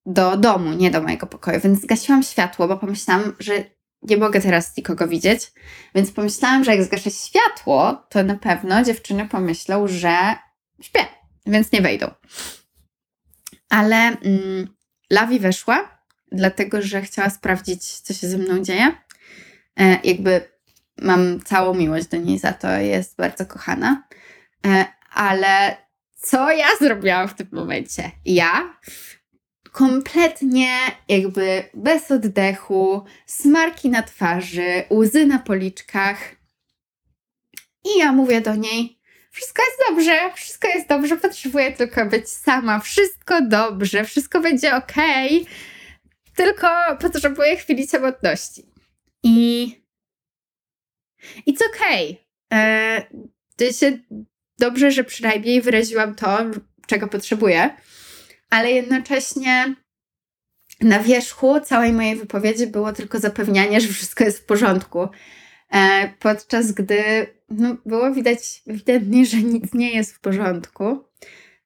do 0.06 0.38
domu, 0.38 0.74
nie 0.74 0.92
do 0.92 1.02
mojego 1.02 1.28
pokoju, 1.28 1.60
więc 1.60 1.82
zgasiłam 1.82 2.24
światło, 2.24 2.68
bo 2.68 2.78
pomyślałam, 2.78 3.36
że 3.40 3.54
nie 4.02 4.18
mogę 4.18 4.42
teraz 4.42 4.78
nikogo 4.78 5.08
widzieć, 5.08 5.52
więc 5.96 6.12
pomyślałam, 6.12 6.64
że 6.64 6.76
jak 6.76 6.84
zgaszę 6.84 7.12
światło, 7.12 8.06
to 8.10 8.24
na 8.24 8.36
pewno 8.36 8.84
dziewczyny 8.84 9.28
pomyślą, 9.28 9.88
że 9.88 10.36
śpię, 10.82 11.06
więc 11.46 11.72
nie 11.72 11.82
wejdą. 11.82 12.12
Ale 13.70 13.96
mm, 13.98 14.68
Lawi 15.10 15.40
weszła, 15.40 16.06
dlatego 16.32 16.82
że 16.82 17.02
chciała 17.02 17.30
sprawdzić, 17.30 18.00
co 18.00 18.14
się 18.14 18.28
ze 18.28 18.38
mną 18.38 18.64
dzieje. 18.64 18.92
E, 19.80 20.00
jakby 20.04 20.42
mam 20.98 21.42
całą 21.42 21.74
miłość 21.74 22.08
do 22.08 22.18
niej 22.18 22.40
za 22.40 22.54
to, 22.54 22.72
jest 22.72 23.18
bardzo 23.18 23.46
kochana. 23.46 24.04
E, 24.66 24.86
ale 25.14 25.78
co 26.24 26.52
ja 26.52 26.68
zrobiłam 26.80 27.28
w 27.28 27.34
tym 27.34 27.48
momencie? 27.52 28.12
Ja 28.26 28.78
kompletnie 29.72 30.78
jakby 31.08 31.64
bez 31.74 32.12
oddechu, 32.12 33.04
smarki 33.26 33.90
na 33.90 34.04
twarzy, 34.04 34.84
łzy 34.90 35.26
na 35.26 35.40
policzkach. 35.40 36.36
I 37.86 38.00
ja 38.00 38.12
mówię 38.12 38.42
do 38.42 38.56
niej: 38.56 39.00
Wszystko 39.32 39.62
jest 39.64 39.80
dobrze, 39.90 40.34
wszystko 40.36 40.68
jest 40.68 40.90
dobrze, 40.90 41.18
potrzebuję 41.18 41.72
tylko 41.72 42.06
być 42.06 42.30
sama, 42.30 42.80
wszystko 42.80 43.42
dobrze, 43.42 44.04
wszystko 44.04 44.42
będzie 44.42 44.76
ok, 44.76 44.94
tylko 46.36 46.68
potrzebuję 47.00 47.58
chwili 47.58 47.88
samotności. 47.88 48.66
I. 49.24 49.68
It's 51.48 51.62
okay. 51.76 52.16
E, 52.54 53.08
to 53.58 53.72
się 53.72 53.98
dobrze, 54.60 54.92
że 54.92 55.04
przynajmniej 55.04 55.62
wyraziłam 55.62 56.16
to, 56.16 56.40
czego 56.88 57.08
potrzebuję, 57.08 57.70
ale 58.50 58.72
jednocześnie 58.72 59.76
na 60.82 61.00
wierzchu 61.00 61.60
całej 61.60 61.94
mojej 61.94 62.16
wypowiedzi 62.16 62.68
było 62.68 62.94
tylko 62.94 63.20
zapewnianie, 63.20 63.82
że 63.82 63.88
wszystko 63.88 64.24
jest 64.24 64.40
w 64.40 64.46
porządku. 64.46 65.08
E, 65.74 66.14
podczas 66.20 66.72
gdy 66.72 67.28
no, 67.50 67.78
było 67.86 68.12
widać 68.12 68.64
ewidentnie, 68.68 69.26
że 69.26 69.38
nic 69.38 69.74
nie 69.74 69.92
jest 69.92 70.14
w 70.14 70.20
porządku 70.20 71.04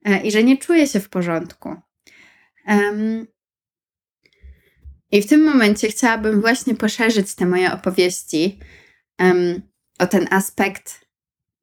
e, 0.06 0.22
i 0.22 0.32
że 0.32 0.44
nie 0.44 0.58
czuję 0.58 0.88
się 0.88 1.00
w 1.00 1.10
porządku. 1.10 1.76
Um, 2.68 3.28
I 5.12 5.22
w 5.22 5.28
tym 5.28 5.44
momencie 5.44 5.88
chciałabym 5.88 6.42
właśnie 6.42 6.76
poszerzyć 6.76 7.36
te 7.36 7.46
moje 7.46 7.74
opowieści 7.74 8.60
um, 9.20 9.62
o 10.00 10.08
ten 10.08 10.28
aspekt 10.32 11.07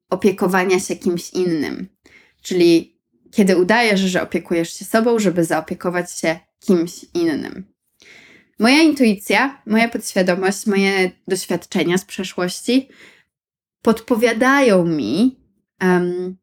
opiekowania 0.09 0.79
się 0.79 0.95
kimś 0.95 1.29
innym. 1.29 1.87
Czyli 2.41 2.99
kiedy 3.31 3.57
udajesz, 3.57 3.99
że 3.99 4.21
opiekujesz 4.21 4.73
się 4.73 4.85
sobą, 4.85 5.19
żeby 5.19 5.43
zaopiekować 5.43 6.11
się 6.11 6.39
kimś 6.59 7.05
innym. 7.13 7.75
Moja 8.59 8.81
intuicja, 8.81 9.61
moja 9.65 9.89
podświadomość, 9.89 10.65
moje 10.65 11.11
doświadczenia 11.27 11.97
z 11.97 12.05
przeszłości 12.05 12.89
podpowiadają 13.81 14.85
mi, 14.85 15.39
um, 15.81 16.37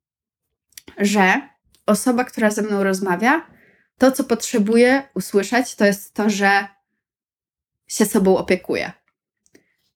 że 0.99 1.41
osoba, 1.87 2.25
która 2.25 2.51
ze 2.51 2.63
mną 2.63 2.83
rozmawia, 2.83 3.47
to, 3.99 4.13
co 4.13 4.25
potrzebuje 4.25 5.03
usłyszeć, 5.15 5.75
to 5.75 5.85
jest 5.85 6.15
to, 6.15 6.31
że 6.31 6.67
się 7.87 8.07
sobą 8.07 8.37
opiekuje. 8.37 8.93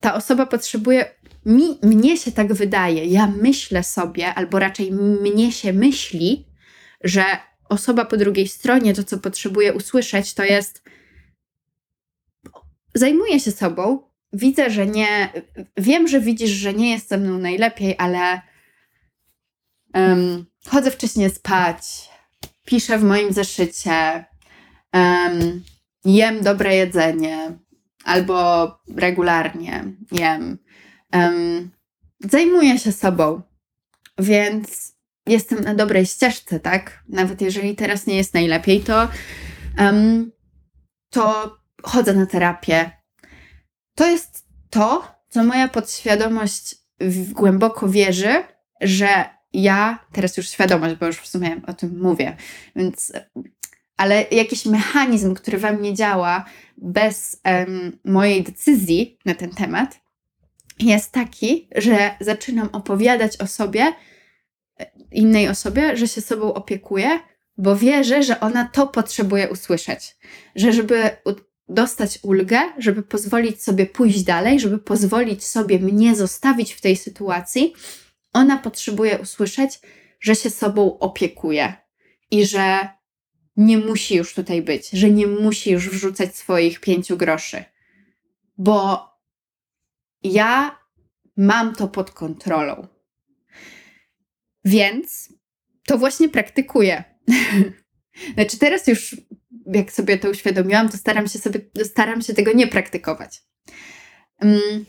Ta 0.01 0.15
osoba 0.15 0.47
potrzebuje 0.47 1.15
mi, 1.47 1.79
mnie 1.83 2.17
się 2.17 2.33
tak 2.33 2.53
wydaje, 2.53 3.05
ja 3.05 3.27
myślę 3.27 3.85
sobie, 3.85 4.35
albo 4.35 4.59
raczej 4.59 4.93
mnie 4.93 5.53
się 5.53 5.73
myśli, 5.73 6.47
że 7.05 7.25
osoba 7.69 8.05
po 8.05 8.17
drugiej 8.17 8.49
stronie 8.49 8.95
to, 8.95 9.05
co 9.05 9.19
potrzebuje 9.19 9.73
usłyszeć, 9.73 10.35
to 10.35 10.45
jest 10.45 10.83
zajmuję 12.95 13.41
się 13.41 13.53
sobą, 13.53 14.03
widzę, 14.33 14.71
że 14.71 14.87
nie, 14.87 15.33
wiem, 15.77 16.09
że 16.09 16.21
widzisz, 16.21 16.51
że 16.51 16.75
nie 16.75 16.91
jest 16.91 17.09
ze 17.09 17.19
mną 17.19 17.39
najlepiej, 17.39 17.95
ale 17.99 18.41
um, 19.95 20.47
chodzę 20.67 20.91
wcześniej 20.91 21.31
spać, 21.31 22.09
piszę 22.65 22.99
w 22.99 23.05
moim 23.05 23.33
zeszycie, 23.33 24.25
um, 24.93 25.63
jem 26.05 26.43
dobre 26.43 26.77
jedzenie, 26.77 27.59
albo 28.07 28.69
regularnie 28.97 29.85
jem 30.13 30.59
um, 31.13 31.71
zajmuję 32.21 32.79
się 32.79 32.93
sobą, 32.93 33.43
więc 34.19 34.97
jestem 35.27 35.65
na 35.65 35.75
dobrej 35.75 36.07
ścieżce, 36.07 36.61
tak? 36.61 37.05
Nawet 37.09 37.41
jeżeli 37.41 37.77
teraz 37.77 38.07
nie 38.07 38.17
jest 38.17 38.35
najlepiej, 38.35 38.81
to, 38.81 39.09
um, 39.79 40.33
to 41.11 41.57
chodzę 41.83 42.15
na 42.15 42.27
terapię. 42.27 42.91
To 43.95 44.07
jest 44.07 44.47
to, 44.71 45.17
co 45.29 45.45
moja 45.45 45.69
podświadomość 45.69 46.75
głęboko 47.33 47.89
wierzy, 47.89 48.45
że 48.81 49.25
ja, 49.53 50.07
teraz 50.13 50.37
już 50.37 50.49
świadomość, 50.49 50.95
bo 50.95 51.07
już 51.07 51.17
w 51.17 51.29
sumie 51.29 51.61
o 51.67 51.75
tym 51.75 52.03
mówię, 52.03 52.37
więc, 52.77 53.13
ale 53.97 54.27
jakiś 54.31 54.67
mechanizm, 54.67 55.35
który 55.35 55.59
we 55.59 55.73
mnie 55.73 55.95
działa 55.95 56.45
bez 56.77 57.41
mojej 58.05 58.43
decyzji 58.43 59.19
na 59.25 59.35
ten 59.35 59.51
temat, 59.51 60.01
jest 60.79 61.13
taki, 61.13 61.69
że 61.77 62.11
zaczynam 62.21 62.69
opowiadać 62.73 63.37
o 63.37 63.47
sobie, 63.47 63.93
innej 65.13 65.49
osobie, 65.49 65.97
że 65.97 66.09
się 66.09 66.21
sobą 66.21 66.55
opiekuję, 66.55 67.21
bo 67.59 67.77
wierzę, 67.77 68.23
że 68.23 68.41
ona 68.41 68.69
to 68.73 68.87
potrzebuje 68.87 69.49
usłyszeć. 69.49 70.17
Że 70.55 70.73
żeby 70.73 71.11
dostać 71.69 72.19
ulgę, 72.23 72.61
żeby 72.79 73.03
pozwolić 73.03 73.63
sobie 73.63 73.87
pójść 73.87 74.23
dalej, 74.23 74.61
żeby 74.61 74.79
pozwolić 74.79 75.45
sobie 75.45 75.79
mnie 75.79 76.17
zostawić 76.17 76.73
w 76.73 76.81
tej 76.81 76.97
sytuacji, 76.97 77.75
ona 78.33 78.57
potrzebuje 78.57 79.19
usłyszeć, 79.19 79.81
że 80.21 80.35
się 80.35 80.51
sobą 80.51 80.99
opiekuje 80.99 81.75
i 82.31 82.47
że 82.47 82.89
nie 83.57 83.79
musi 83.79 84.15
już 84.15 84.35
tutaj 84.35 84.63
być, 84.63 84.91
że 84.91 85.11
nie 85.11 85.27
musi 85.27 85.71
już 85.71 85.89
wrzucać 85.91 86.37
swoich 86.37 86.81
pięciu 86.81 87.17
groszy. 87.17 87.65
Bo 88.59 89.09
ja 90.23 90.79
mam 91.37 91.75
to 91.75 91.89
pod 91.89 92.11
kontrolą. 92.11 92.87
Więc 94.65 95.33
to 95.87 95.99
właśnie 95.99 96.29
praktykuję. 96.29 97.05
znaczy, 98.35 98.59
teraz 98.59 98.87
już, 98.87 99.17
jak 99.67 99.93
sobie 99.93 100.19
to 100.19 100.31
uświadomiłam, 100.31 100.89
to 100.89 100.97
staram 100.97 101.29
się 101.29 101.39
sobie, 101.39 101.61
staram 101.85 102.23
się 102.23 102.35
tego 102.35 102.53
nie 102.53 102.67
praktykować. 102.67 103.43
Um, 104.43 104.87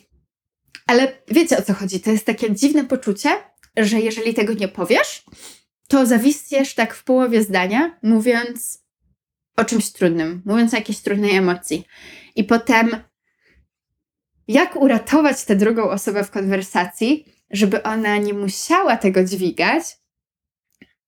ale 0.88 1.22
wiecie 1.28 1.58
o 1.58 1.62
co 1.62 1.74
chodzi? 1.74 2.00
To 2.00 2.12
jest 2.12 2.26
takie 2.26 2.56
dziwne 2.56 2.86
poczucie, 2.86 3.30
że 3.78 4.00
jeżeli 4.00 4.34
tego 4.34 4.54
nie 4.54 4.68
powiesz, 4.68 5.24
to 5.88 6.06
zawisniesz 6.06 6.76
tak 6.76 6.94
w 6.94 7.04
połowie 7.04 7.44
zdania, 7.44 8.00
mówiąc 8.04 8.84
o 9.56 9.66
czymś 9.66 9.92
trudnym, 9.92 10.42
mówiąc 10.46 10.74
o 10.74 10.78
jakiejś 10.78 11.00
trudnej 11.00 11.36
emocji. 11.36 11.88
I 12.36 12.44
potem 12.44 12.90
jak 14.48 14.76
uratować 14.76 15.46
tę 15.46 15.56
drugą 15.56 15.90
osobę 15.90 16.24
w 16.24 16.32
konwersacji, 16.32 17.26
żeby 17.52 17.84
ona 17.84 18.18
nie 18.18 18.34
musiała 18.34 18.98
tego 18.98 19.24
dźwigać 19.24 19.84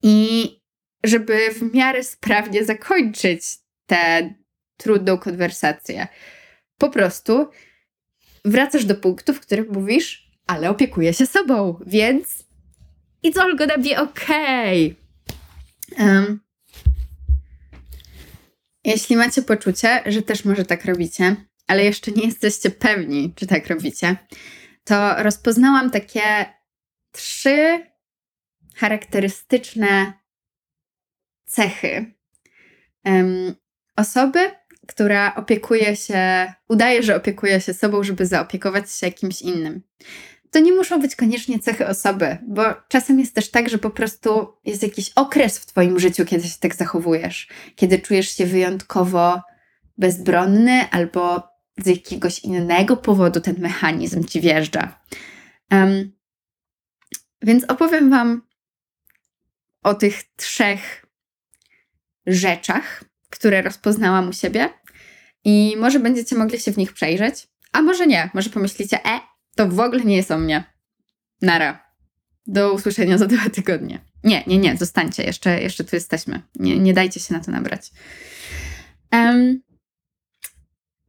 i 0.04 0.50
żeby 1.04 1.54
w 1.54 1.74
miarę 1.74 2.04
sprawnie 2.04 2.66
zakończyć 2.66 3.44
tę 3.86 4.34
trudną 4.78 5.18
konwersację. 5.18 6.08
Po 6.78 6.90
prostu 6.90 7.50
wracasz 8.46 8.86
do 8.86 8.96
punktu, 8.96 9.34
w 9.34 9.40
którym 9.40 9.68
mówisz, 9.72 10.30
ale 10.48 10.70
opiekuję 10.70 11.14
się 11.14 11.26
sobą, 11.26 11.80
więc 11.86 12.49
it's 13.24 13.38
all 13.38 13.56
gonna 13.56 13.78
be 13.78 13.98
okay. 13.98 14.96
Um, 16.00 16.40
jeśli 18.84 19.16
macie 19.16 19.42
poczucie, 19.42 20.04
że 20.06 20.22
też 20.22 20.46
może 20.46 20.66
tak 20.66 20.86
robicie, 20.86 21.36
ale 21.68 21.84
jeszcze 21.84 22.12
nie 22.12 22.26
jesteście 22.26 22.70
pewni, 22.70 23.34
czy 23.36 23.48
tak 23.48 23.68
robicie, 23.68 24.16
to 24.84 25.24
rozpoznałam 25.24 25.92
takie 25.92 26.46
trzy 27.12 27.86
charakterystyczne 28.76 30.14
cechy 31.46 32.14
um, 33.06 33.56
osoby, 33.96 34.52
która 34.88 35.36
opiekuje 35.36 35.96
się, 35.96 36.54
udaje, 36.70 37.04
że 37.04 37.16
opiekuje 37.16 37.62
się 37.62 37.74
sobą, 37.74 38.04
żeby 38.04 38.26
zaopiekować 38.26 38.92
się 38.92 39.08
jakimś 39.08 39.42
innym. 39.42 39.82
To 40.52 40.60
nie 40.60 40.74
muszą 40.74 41.02
być 41.02 41.16
koniecznie 41.16 41.60
cechy 41.60 41.88
osoby, 41.88 42.38
bo 42.48 42.64
czasem 42.88 43.20
jest 43.20 43.36
też 43.36 43.52
tak, 43.52 43.70
że 43.70 43.78
po 43.78 43.90
prostu 43.90 44.54
jest 44.66 44.84
jakiś 44.84 45.12
okres 45.16 45.60
w 45.60 45.66
Twoim 45.66 46.00
życiu, 46.00 46.26
kiedy 46.26 46.48
się 46.48 46.60
tak 46.60 46.76
zachowujesz, 46.76 47.48
kiedy 47.76 48.00
czujesz 48.00 48.30
się 48.30 48.46
wyjątkowo 48.46 49.42
bezbronny 49.98 50.90
albo 50.92 51.44
z 51.78 51.86
jakiegoś 51.88 52.40
innego 52.40 52.98
powodu 52.98 53.42
ten 53.42 53.56
mechanizm 53.60 54.24
ci 54.24 54.42
wjeżdża. 54.42 55.00
Um, 55.72 56.12
więc 57.42 57.64
opowiem 57.64 58.10
Wam 58.10 58.42
o 59.84 59.94
tych 59.94 60.24
trzech 60.36 61.06
rzeczach, 62.26 63.04
które 63.30 63.62
rozpoznałam 63.62 64.30
u 64.30 64.34
siebie 64.34 64.70
i 65.44 65.76
może 65.78 66.00
będziecie 66.00 66.36
mogli 66.36 66.60
się 66.60 66.72
w 66.72 66.78
nich 66.78 66.94
przejrzeć, 66.94 67.48
a 67.72 67.82
może 67.82 68.08
nie. 68.08 68.30
Może 68.34 68.50
pomyślicie, 68.50 69.06
e, 69.06 69.20
to 69.60 69.68
w 69.68 69.80
ogóle 69.80 70.04
nie 70.04 70.16
jest 70.16 70.32
o 70.32 70.38
mnie. 70.38 70.64
Nara. 71.42 71.94
Do 72.48 72.74
usłyszenia 72.74 73.18
za 73.18 73.26
dwa 73.34 73.50
tygodnie. 73.50 74.00
Nie, 74.24 74.44
nie, 74.48 74.58
nie, 74.58 74.78
zostańcie, 74.78 75.24
jeszcze, 75.24 75.62
jeszcze 75.62 75.84
tu 75.84 75.96
jesteśmy. 75.96 76.42
Nie, 76.56 76.80
nie 76.80 76.94
dajcie 76.94 77.20
się 77.20 77.34
na 77.34 77.40
to 77.40 77.52
nabrać. 77.52 77.92
Um, 79.12 79.62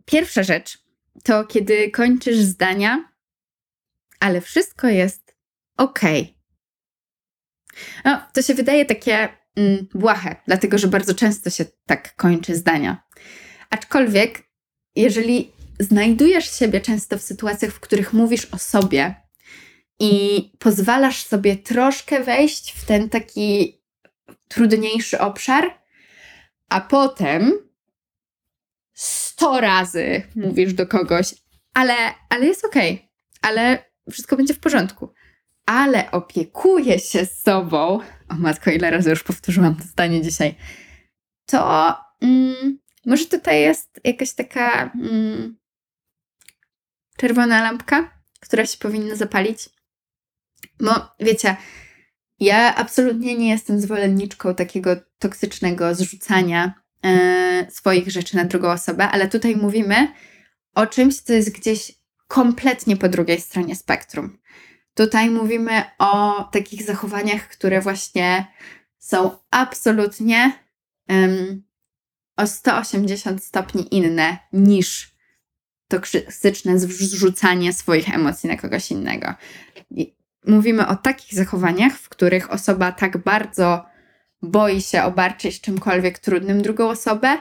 pierwsza 0.04 0.42
rzecz 0.42 0.78
to 1.24 1.44
kiedy 1.44 1.90
kończysz 1.90 2.36
zdania, 2.36 3.12
ale 4.20 4.40
wszystko 4.40 4.88
jest 4.88 5.36
ok. 5.76 6.00
No, 8.04 8.22
to 8.32 8.42
się 8.42 8.54
wydaje 8.54 8.86
takie 8.86 9.28
mm, 9.56 9.86
błahe, 9.94 10.36
dlatego 10.46 10.78
że 10.78 10.88
bardzo 10.88 11.14
często 11.14 11.50
się 11.50 11.64
tak 11.86 12.16
kończy 12.16 12.56
zdania. 12.56 13.02
Aczkolwiek, 13.70 14.42
jeżeli 14.96 15.59
znajdujesz 15.80 16.58
siebie 16.58 16.80
często 16.80 17.18
w 17.18 17.22
sytuacjach, 17.22 17.72
w 17.72 17.80
których 17.80 18.12
mówisz 18.12 18.46
o 18.52 18.58
sobie 18.58 19.14
i 20.00 20.42
pozwalasz 20.58 21.24
sobie 21.24 21.56
troszkę 21.56 22.24
wejść 22.24 22.72
w 22.72 22.84
ten 22.84 23.08
taki 23.08 23.80
trudniejszy 24.48 25.18
obszar, 25.18 25.80
a 26.68 26.80
potem 26.80 27.52
sto 28.94 29.60
razy 29.60 30.22
mówisz 30.36 30.74
do 30.74 30.86
kogoś, 30.86 31.34
ale, 31.74 31.94
ale 32.28 32.46
jest 32.46 32.64
okej, 32.64 32.94
okay, 32.94 33.08
ale 33.42 33.84
wszystko 34.10 34.36
będzie 34.36 34.54
w 34.54 34.60
porządku. 34.60 35.12
Ale 35.66 36.10
opiekuję 36.10 36.98
się 36.98 37.26
sobą. 37.26 38.00
O 38.28 38.34
matko, 38.34 38.70
ile 38.70 38.90
razy 38.90 39.10
już 39.10 39.22
powtórzyłam 39.22 39.76
to 39.76 39.82
zdanie 39.82 40.22
dzisiaj. 40.22 40.54
To 41.46 41.94
mm, 42.20 42.78
może 43.06 43.26
tutaj 43.26 43.60
jest 43.60 44.00
jakaś 44.04 44.32
taka 44.32 44.92
mm, 44.92 45.59
czerwona 47.20 47.62
lampka, 47.62 48.10
która 48.40 48.66
się 48.66 48.78
powinna 48.78 49.14
zapalić. 49.14 49.68
Bo 50.80 50.90
wiecie, 51.20 51.56
ja 52.40 52.74
absolutnie 52.76 53.38
nie 53.38 53.48
jestem 53.48 53.80
zwolenniczką 53.80 54.54
takiego 54.54 54.96
toksycznego 55.18 55.94
zrzucania 55.94 56.74
e, 57.04 57.66
swoich 57.70 58.10
rzeczy 58.10 58.36
na 58.36 58.44
drugą 58.44 58.70
osobę, 58.70 59.08
ale 59.08 59.28
tutaj 59.28 59.56
mówimy 59.56 60.14
o 60.74 60.86
czymś, 60.86 61.20
co 61.20 61.32
jest 61.32 61.52
gdzieś 61.52 61.92
kompletnie 62.28 62.96
po 62.96 63.08
drugiej 63.08 63.40
stronie 63.40 63.76
spektrum. 63.76 64.38
Tutaj 64.94 65.30
mówimy 65.30 65.82
o 65.98 66.44
takich 66.52 66.82
zachowaniach, 66.82 67.48
które 67.48 67.80
właśnie 67.80 68.46
są 68.98 69.38
absolutnie 69.50 70.52
um, 71.08 71.62
o 72.36 72.46
180 72.46 73.44
stopni 73.44 73.94
inne 73.96 74.38
niż 74.52 75.19
toksyczne 75.90 76.78
zrzucanie 76.78 77.72
swoich 77.72 78.14
emocji 78.14 78.48
na 78.48 78.56
kogoś 78.56 78.90
innego. 78.90 79.34
I 79.90 80.14
mówimy 80.46 80.86
o 80.86 80.96
takich 80.96 81.34
zachowaniach, 81.34 81.92
w 81.92 82.08
których 82.08 82.52
osoba 82.52 82.92
tak 82.92 83.18
bardzo 83.18 83.84
boi 84.42 84.82
się 84.82 85.02
obarczyć 85.02 85.60
czymkolwiek 85.60 86.18
trudnym 86.18 86.62
drugą 86.62 86.88
osobę, 86.88 87.38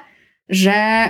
że 0.49 1.09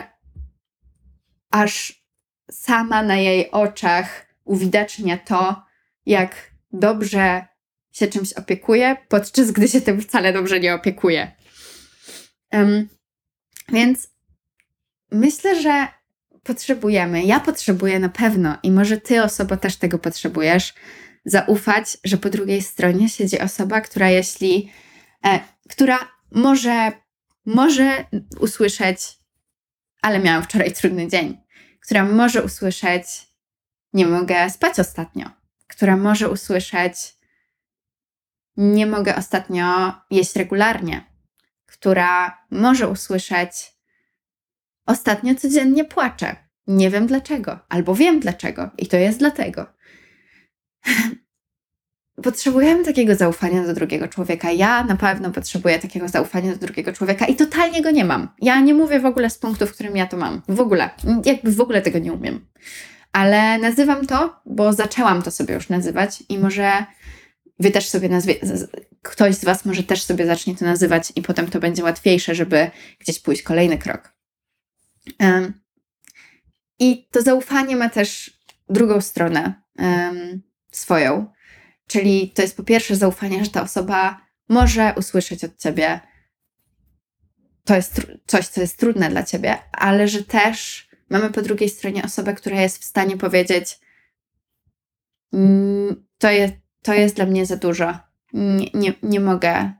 aż 1.52 2.04
sama 2.52 3.04
na 3.04 3.15
jej 3.15 3.52
oczach 3.52 4.25
uwidacznia 4.43 5.17
to, 5.17 5.63
jak 6.06 6.52
dobrze 6.71 7.45
się 7.91 8.08
czymś 8.08 8.34
opiekuje, 8.34 8.97
podczas 9.08 9.52
gdy 9.52 9.67
się 9.67 9.82
tym 9.82 10.02
wcale 10.02 10.34
dobrze 10.34 10.60
nie 10.60 10.75
opiekuje. 10.75 11.32
Um, 12.52 12.89
więc 13.69 14.10
myślę, 15.12 15.62
że 15.62 15.88
potrzebujemy, 16.43 17.23
ja 17.23 17.39
potrzebuję 17.39 17.99
na 17.99 18.10
pewno 18.10 18.58
i 18.63 18.71
może 18.71 18.97
ty 18.97 19.23
osoba 19.23 19.58
też 19.58 19.75
tego 19.75 19.99
potrzebujesz, 19.99 20.73
zaufać, 21.25 21.97
że 22.04 22.17
po 22.17 22.30
drugiej 22.30 22.62
stronie 22.62 23.10
siedzi 23.10 23.39
osoba, 23.39 23.82
która 23.82 24.10
jeśli, 24.10 24.71
e, 25.25 25.39
która 25.69 25.99
może, 26.32 26.91
może 27.45 28.06
usłyszeć, 28.39 28.99
ale 30.02 30.19
miałam 30.19 30.43
wczoraj 30.43 30.73
trudny 30.73 31.08
dzień, 31.08 31.38
która 31.82 32.04
może 32.06 32.43
usłyszeć, 32.43 33.06
nie 33.93 34.06
mogę 34.06 34.49
spać 34.49 34.80
ostatnio, 34.80 35.30
która 35.67 35.97
może 35.97 36.30
usłyszeć, 36.30 36.95
nie 38.58 38.86
mogę 38.86 39.15
ostatnio 39.15 39.93
jeść 40.12 40.36
regularnie, 40.36 41.06
która 41.65 42.38
może 42.52 42.88
usłyszeć, 42.88 43.78
ostatnio 44.89 45.36
codziennie 45.36 45.86
płaczę. 45.86 46.36
Nie 46.67 46.89
wiem 46.89 47.08
dlaczego, 47.08 47.60
albo 47.69 47.95
wiem 47.95 48.19
dlaczego, 48.19 48.69
i 48.78 48.88
to 48.88 48.97
jest 48.97 49.19
dlatego. 49.19 49.65
Potrzebujemy 52.23 52.86
takiego 52.86 53.15
zaufania 53.15 53.63
do 53.63 53.73
drugiego 53.73 54.08
człowieka. 54.08 54.52
Ja 54.52 54.84
na 54.84 54.95
pewno 54.95 55.32
potrzebuję 55.32 55.80
takiego 55.80 56.08
zaufania 56.08 56.52
do 56.52 56.58
drugiego 56.58 56.93
człowieka 56.93 57.25
i 57.25 57.36
totalnie 57.36 57.82
go 57.82 57.91
nie 57.91 58.06
mam. 58.06 58.28
Ja 58.41 58.60
nie 58.60 58.73
mówię 58.73 58.99
w 58.99 59.06
ogóle 59.06 59.30
z 59.30 59.38
punktu, 59.38 59.67
w 59.67 59.73
którym 59.73 59.97
ja 59.97 60.08
to 60.08 60.17
mam. 60.17 60.41
W 60.49 60.60
ogóle. 60.60 60.89
Jakby 61.25 61.52
w 61.52 61.62
ogóle 61.62 61.82
tego 61.82 61.99
nie 61.99 62.13
umiem. 62.13 62.45
Ale 63.12 63.58
nazywam 63.58 64.08
to, 64.08 64.41
bo 64.45 64.73
zaczęłam 64.73 65.21
to 65.21 65.32
sobie 65.32 65.54
już 65.54 65.69
nazywać 65.69 66.23
i 66.30 66.39
może 66.39 66.86
wy 67.60 67.71
też 67.71 67.89
sobie 67.89 68.10
nazwie, 68.10 68.36
ktoś 69.02 69.36
z 69.36 69.45
was 69.45 69.65
może 69.65 69.84
też 69.84 70.04
sobie 70.04 70.25
zacznie 70.25 70.56
to 70.56 70.65
nazywać 70.65 71.13
i 71.15 71.21
potem 71.21 71.47
to 71.47 71.60
będzie 71.60 71.84
łatwiejsze, 71.84 72.36
żeby 72.36 72.71
gdzieś 72.99 73.19
pójść 73.19 73.41
kolejny 73.41 73.78
krok. 73.78 74.18
I 76.80 77.08
to 77.12 77.22
zaufanie 77.22 77.76
ma 77.76 77.89
też 77.89 78.39
drugą 78.69 79.02
stronę 79.02 79.54
swoją, 80.72 81.32
czyli 81.88 82.30
to 82.30 82.41
jest 82.41 82.58
po 82.58 82.63
pierwsze 82.63 82.95
zaufanie, 82.95 83.45
że 83.45 83.52
ta 83.52 83.62
osoba 83.62 84.22
może 84.50 84.93
usłyszeć 84.98 85.43
od 85.43 85.58
ciebie 85.58 86.00
to 87.69 87.76
jest 87.76 88.02
coś, 88.28 88.48
co 88.48 88.62
jest 88.62 88.78
trudne 88.78 89.10
dla 89.10 89.24
ciebie, 89.24 89.58
ale 89.72 90.08
że 90.08 90.24
też 90.24 90.89
mamy 91.10 91.30
po 91.30 91.41
drugiej 91.41 91.69
stronie 91.69 92.04
osobę, 92.04 92.34
która 92.34 92.62
jest 92.62 92.78
w 92.78 92.86
stanie 92.86 93.17
powiedzieć: 93.17 93.80
mm, 95.34 96.08
To 96.17 96.30
jest, 96.30 96.54
to 96.82 96.93
jest 96.93 97.15
dla 97.15 97.26
mnie 97.26 97.45
za 97.45 97.56
dużo. 97.56 97.98
Nie, 98.34 98.69
nie, 98.74 98.93
nie 99.04 99.19
mogę, 99.19 99.74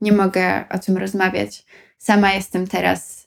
nie 0.00 0.12
mogę 0.12 0.64
o 0.70 0.78
tym 0.78 0.96
rozmawiać. 0.96 1.64
Sama 1.98 2.34
jestem 2.34 2.66
teraz 2.66 3.25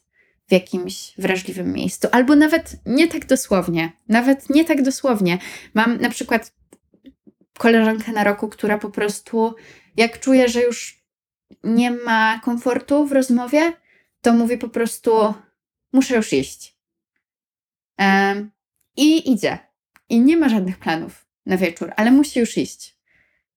w 0.50 0.52
jakimś 0.52 1.12
wrażliwym 1.18 1.72
miejscu, 1.72 2.08
albo 2.12 2.36
nawet 2.36 2.76
nie 2.86 3.08
tak 3.08 3.26
dosłownie, 3.26 3.92
nawet 4.08 4.50
nie 4.50 4.64
tak 4.64 4.82
dosłownie. 4.82 5.38
Mam 5.74 6.00
na 6.00 6.10
przykład 6.10 6.52
koleżankę 7.58 8.12
na 8.12 8.24
roku, 8.24 8.48
która 8.48 8.78
po 8.78 8.90
prostu, 8.90 9.54
jak 9.96 10.20
czuje, 10.20 10.48
że 10.48 10.62
już 10.62 11.04
nie 11.64 11.90
ma 11.90 12.40
komfortu 12.44 13.06
w 13.06 13.12
rozmowie, 13.12 13.72
to 14.20 14.32
mówi 14.32 14.58
po 14.58 14.68
prostu: 14.68 15.34
Muszę 15.92 16.16
już 16.16 16.32
iść. 16.32 16.76
Um, 17.98 18.50
I 18.96 19.32
idzie. 19.32 19.58
I 20.08 20.20
nie 20.20 20.36
ma 20.36 20.48
żadnych 20.48 20.78
planów 20.78 21.26
na 21.46 21.56
wieczór, 21.56 21.92
ale 21.96 22.10
musi 22.10 22.40
już 22.40 22.58
iść, 22.58 22.96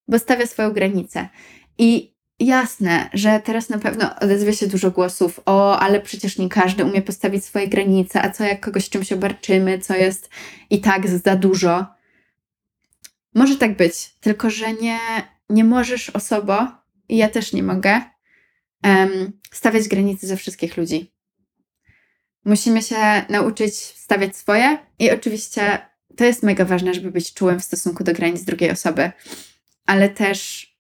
bo 0.08 0.20
stawia 0.20 0.46
swoją 0.46 0.72
granicę. 0.72 1.30
I 1.78 2.13
jasne, 2.40 3.10
że 3.14 3.42
teraz 3.46 3.70
na 3.70 3.78
pewno 3.78 4.20
odezwie 4.20 4.54
się 4.54 4.68
dużo 4.68 4.92
głosów: 4.92 5.40
O, 5.46 5.80
ale 5.80 6.02
przecież 6.02 6.38
nie 6.38 6.50
każdy 6.50 6.86
umie 6.86 7.02
postawić 7.02 7.46
swoje 7.46 7.68
granice, 7.68 8.22
a 8.22 8.30
co 8.30 8.44
jak 8.44 8.60
kogoś 8.60 8.90
czymś 8.90 9.12
obarczymy, 9.12 9.80
co 9.80 9.96
jest 9.96 10.30
i 10.70 10.82
tak 10.82 11.08
za 11.08 11.36
dużo. 11.36 11.86
Może 13.36 13.56
tak 13.56 13.78
być, 13.78 14.16
tylko 14.20 14.50
że 14.50 14.74
nie, 14.74 15.00
nie 15.50 15.64
możesz 15.64 16.10
osobo, 16.10 16.68
i 17.10 17.18
ja 17.18 17.30
też 17.30 17.54
nie 17.54 17.64
mogę, 17.64 18.02
um, 18.84 19.40
stawiać 19.52 19.88
granicy 19.88 20.28
ze 20.28 20.38
wszystkich 20.38 20.78
ludzi. 20.78 21.14
Musimy 22.46 22.82
się 22.82 22.96
nauczyć 23.30 23.76
stawiać 23.76 24.38
swoje 24.38 24.78
i 25.00 25.12
oczywiście 25.12 25.80
to 26.18 26.26
jest 26.26 26.44
mega 26.44 26.66
ważne, 26.66 26.94
żeby 26.94 27.12
być 27.12 27.34
czułym 27.34 27.60
w 27.60 27.64
stosunku 27.64 28.04
do 28.04 28.14
granic 28.14 28.44
drugiej 28.44 28.72
osoby. 28.72 29.12
ale 29.86 30.10
też 30.10 30.73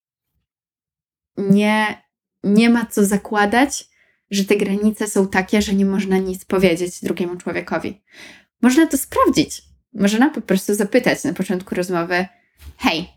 nie, 1.37 2.03
nie 2.43 2.69
ma 2.69 2.85
co 2.85 3.05
zakładać, 3.05 3.85
że 4.31 4.45
te 4.45 4.57
granice 4.57 5.07
są 5.07 5.27
takie, 5.27 5.61
że 5.61 5.73
nie 5.73 5.85
można 5.85 6.17
nic 6.17 6.45
powiedzieć 6.45 7.01
drugiemu 7.01 7.35
człowiekowi. 7.35 8.01
Można 8.61 8.87
to 8.87 8.97
sprawdzić. 8.97 9.61
Można 9.93 10.29
po 10.29 10.41
prostu 10.41 10.75
zapytać 10.75 11.23
na 11.23 11.33
początku 11.33 11.75
rozmowy: 11.75 12.25
Hej, 12.77 13.09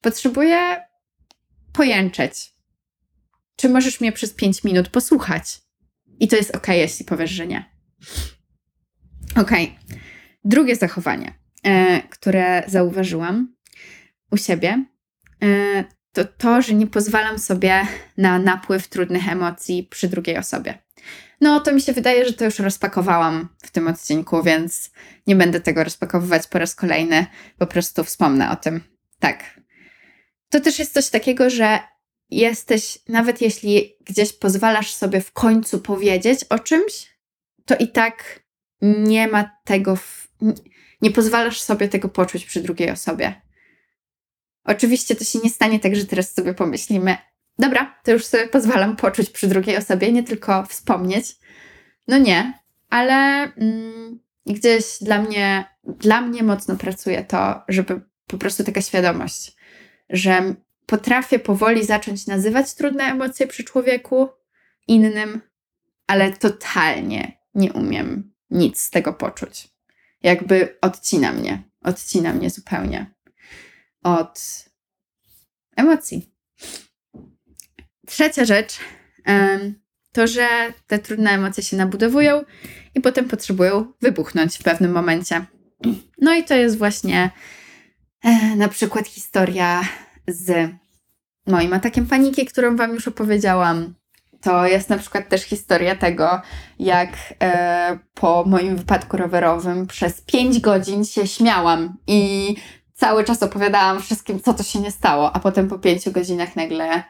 potrzebuję 0.00 0.86
pojęczeć. 1.72 2.54
Czy 3.56 3.68
możesz 3.68 4.00
mnie 4.00 4.12
przez 4.12 4.32
5 4.32 4.64
minut 4.64 4.88
posłuchać? 4.88 5.60
I 6.20 6.28
to 6.28 6.36
jest 6.36 6.56
ok, 6.56 6.68
jeśli 6.68 7.04
powiesz, 7.04 7.30
że 7.30 7.46
nie. 7.46 7.64
Ok. 9.36 9.50
Drugie 10.44 10.76
zachowanie, 10.76 11.34
e, 11.62 12.02
które 12.02 12.62
zauważyłam 12.66 13.56
u 14.30 14.36
siebie, 14.36 14.84
e, 15.42 15.84
to 16.14 16.24
to, 16.24 16.62
że 16.62 16.74
nie 16.74 16.86
pozwalam 16.86 17.38
sobie 17.38 17.86
na 18.16 18.38
napływ 18.38 18.88
trudnych 18.88 19.28
emocji 19.28 19.88
przy 19.90 20.08
drugiej 20.08 20.38
osobie. 20.38 20.78
No, 21.40 21.60
to 21.60 21.72
mi 21.72 21.80
się 21.80 21.92
wydaje, 21.92 22.26
że 22.26 22.32
to 22.32 22.44
już 22.44 22.58
rozpakowałam 22.58 23.48
w 23.62 23.70
tym 23.70 23.88
odcinku, 23.88 24.42
więc 24.42 24.90
nie 25.26 25.36
będę 25.36 25.60
tego 25.60 25.84
rozpakowywać 25.84 26.46
po 26.46 26.58
raz 26.58 26.74
kolejny, 26.74 27.26
po 27.58 27.66
prostu 27.66 28.04
wspomnę 28.04 28.50
o 28.50 28.56
tym. 28.56 28.80
Tak. 29.18 29.60
To 30.48 30.60
też 30.60 30.78
jest 30.78 30.94
coś 30.94 31.08
takiego, 31.08 31.50
że 31.50 31.78
jesteś, 32.30 32.98
nawet 33.08 33.40
jeśli 33.40 33.96
gdzieś 34.04 34.32
pozwalasz 34.32 34.94
sobie 34.94 35.20
w 35.20 35.32
końcu 35.32 35.80
powiedzieć 35.80 36.44
o 36.44 36.58
czymś, 36.58 37.16
to 37.64 37.76
i 37.76 37.88
tak 37.88 38.44
nie 38.82 39.28
ma 39.28 39.50
tego, 39.64 39.96
w, 39.96 40.28
nie 41.02 41.10
pozwalasz 41.10 41.60
sobie 41.60 41.88
tego 41.88 42.08
poczuć 42.08 42.44
przy 42.44 42.60
drugiej 42.60 42.90
osobie. 42.90 43.43
Oczywiście 44.64 45.16
to 45.16 45.24
się 45.24 45.38
nie 45.44 45.50
stanie 45.50 45.80
tak, 45.80 45.96
że 45.96 46.04
teraz 46.06 46.34
sobie 46.34 46.54
pomyślimy, 46.54 47.16
dobra, 47.58 48.00
to 48.04 48.12
już 48.12 48.24
sobie 48.24 48.48
pozwalam 48.48 48.96
poczuć 48.96 49.30
przy 49.30 49.48
drugiej 49.48 49.76
osobie, 49.76 50.12
nie 50.12 50.22
tylko 50.22 50.66
wspomnieć. 50.66 51.36
No 52.08 52.18
nie, 52.18 52.58
ale 52.90 53.14
mm, 53.56 54.20
gdzieś 54.46 54.84
dla 55.00 55.22
mnie, 55.22 55.64
dla 55.84 56.20
mnie 56.20 56.42
mocno 56.42 56.76
pracuje 56.76 57.24
to, 57.24 57.62
żeby 57.68 58.00
po 58.26 58.38
prostu 58.38 58.64
taka 58.64 58.82
świadomość, 58.82 59.56
że 60.10 60.54
potrafię 60.86 61.38
powoli 61.38 61.84
zacząć 61.84 62.26
nazywać 62.26 62.74
trudne 62.74 63.04
emocje 63.04 63.46
przy 63.46 63.64
człowieku 63.64 64.28
innym, 64.88 65.40
ale 66.06 66.32
totalnie 66.32 67.38
nie 67.54 67.72
umiem 67.72 68.32
nic 68.50 68.80
z 68.80 68.90
tego 68.90 69.12
poczuć. 69.12 69.68
Jakby 70.22 70.78
odcina 70.80 71.32
mnie, 71.32 71.62
odcina 71.82 72.32
mnie 72.32 72.50
zupełnie 72.50 73.13
od 74.04 74.64
emocji. 75.76 76.30
Trzecia 78.06 78.44
rzecz 78.44 78.78
to, 80.12 80.26
że 80.26 80.48
te 80.86 80.98
trudne 80.98 81.30
emocje 81.30 81.62
się 81.62 81.76
nabudowują 81.76 82.44
i 82.94 83.00
potem 83.00 83.28
potrzebują 83.28 83.92
wybuchnąć 84.00 84.56
w 84.56 84.62
pewnym 84.62 84.92
momencie. 84.92 85.46
No 86.20 86.34
i 86.34 86.44
to 86.44 86.54
jest 86.54 86.78
właśnie 86.78 87.30
e, 88.24 88.56
na 88.56 88.68
przykład 88.68 89.06
historia 89.06 89.80
z 90.28 90.70
moim 91.46 91.72
atakiem 91.72 92.06
paniki, 92.06 92.46
którą 92.46 92.76
Wam 92.76 92.94
już 92.94 93.08
opowiedziałam. 93.08 93.94
To 94.40 94.66
jest 94.66 94.88
na 94.88 94.98
przykład 94.98 95.28
też 95.28 95.42
historia 95.42 95.96
tego, 95.96 96.42
jak 96.78 97.10
e, 97.42 97.98
po 98.14 98.44
moim 98.46 98.76
wypadku 98.76 99.16
rowerowym 99.16 99.86
przez 99.86 100.20
5 100.20 100.60
godzin 100.60 101.04
się 101.04 101.26
śmiałam 101.26 101.96
i 102.06 102.54
cały 102.94 103.24
czas 103.24 103.42
opowiadałam 103.42 104.02
wszystkim, 104.02 104.40
co 104.40 104.54
to 104.54 104.62
się 104.62 104.80
nie 104.80 104.90
stało, 104.90 105.32
a 105.32 105.40
potem 105.40 105.68
po 105.68 105.78
pięciu 105.78 106.12
godzinach 106.12 106.56
nagle 106.56 107.04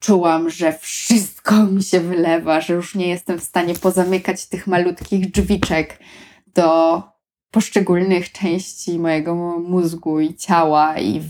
czułam, 0.00 0.50
że 0.50 0.78
wszystko 0.78 1.64
mi 1.66 1.82
się 1.82 2.00
wylewa, 2.00 2.60
że 2.60 2.74
już 2.74 2.94
nie 2.94 3.08
jestem 3.08 3.38
w 3.38 3.44
stanie 3.44 3.74
pozamykać 3.74 4.46
tych 4.46 4.66
malutkich 4.66 5.30
drzwiczek 5.30 5.98
do 6.46 7.02
poszczególnych 7.50 8.32
części 8.32 8.98
mojego 8.98 9.34
mózgu 9.58 10.20
i 10.20 10.34
ciała 10.34 10.98
i 10.98 11.22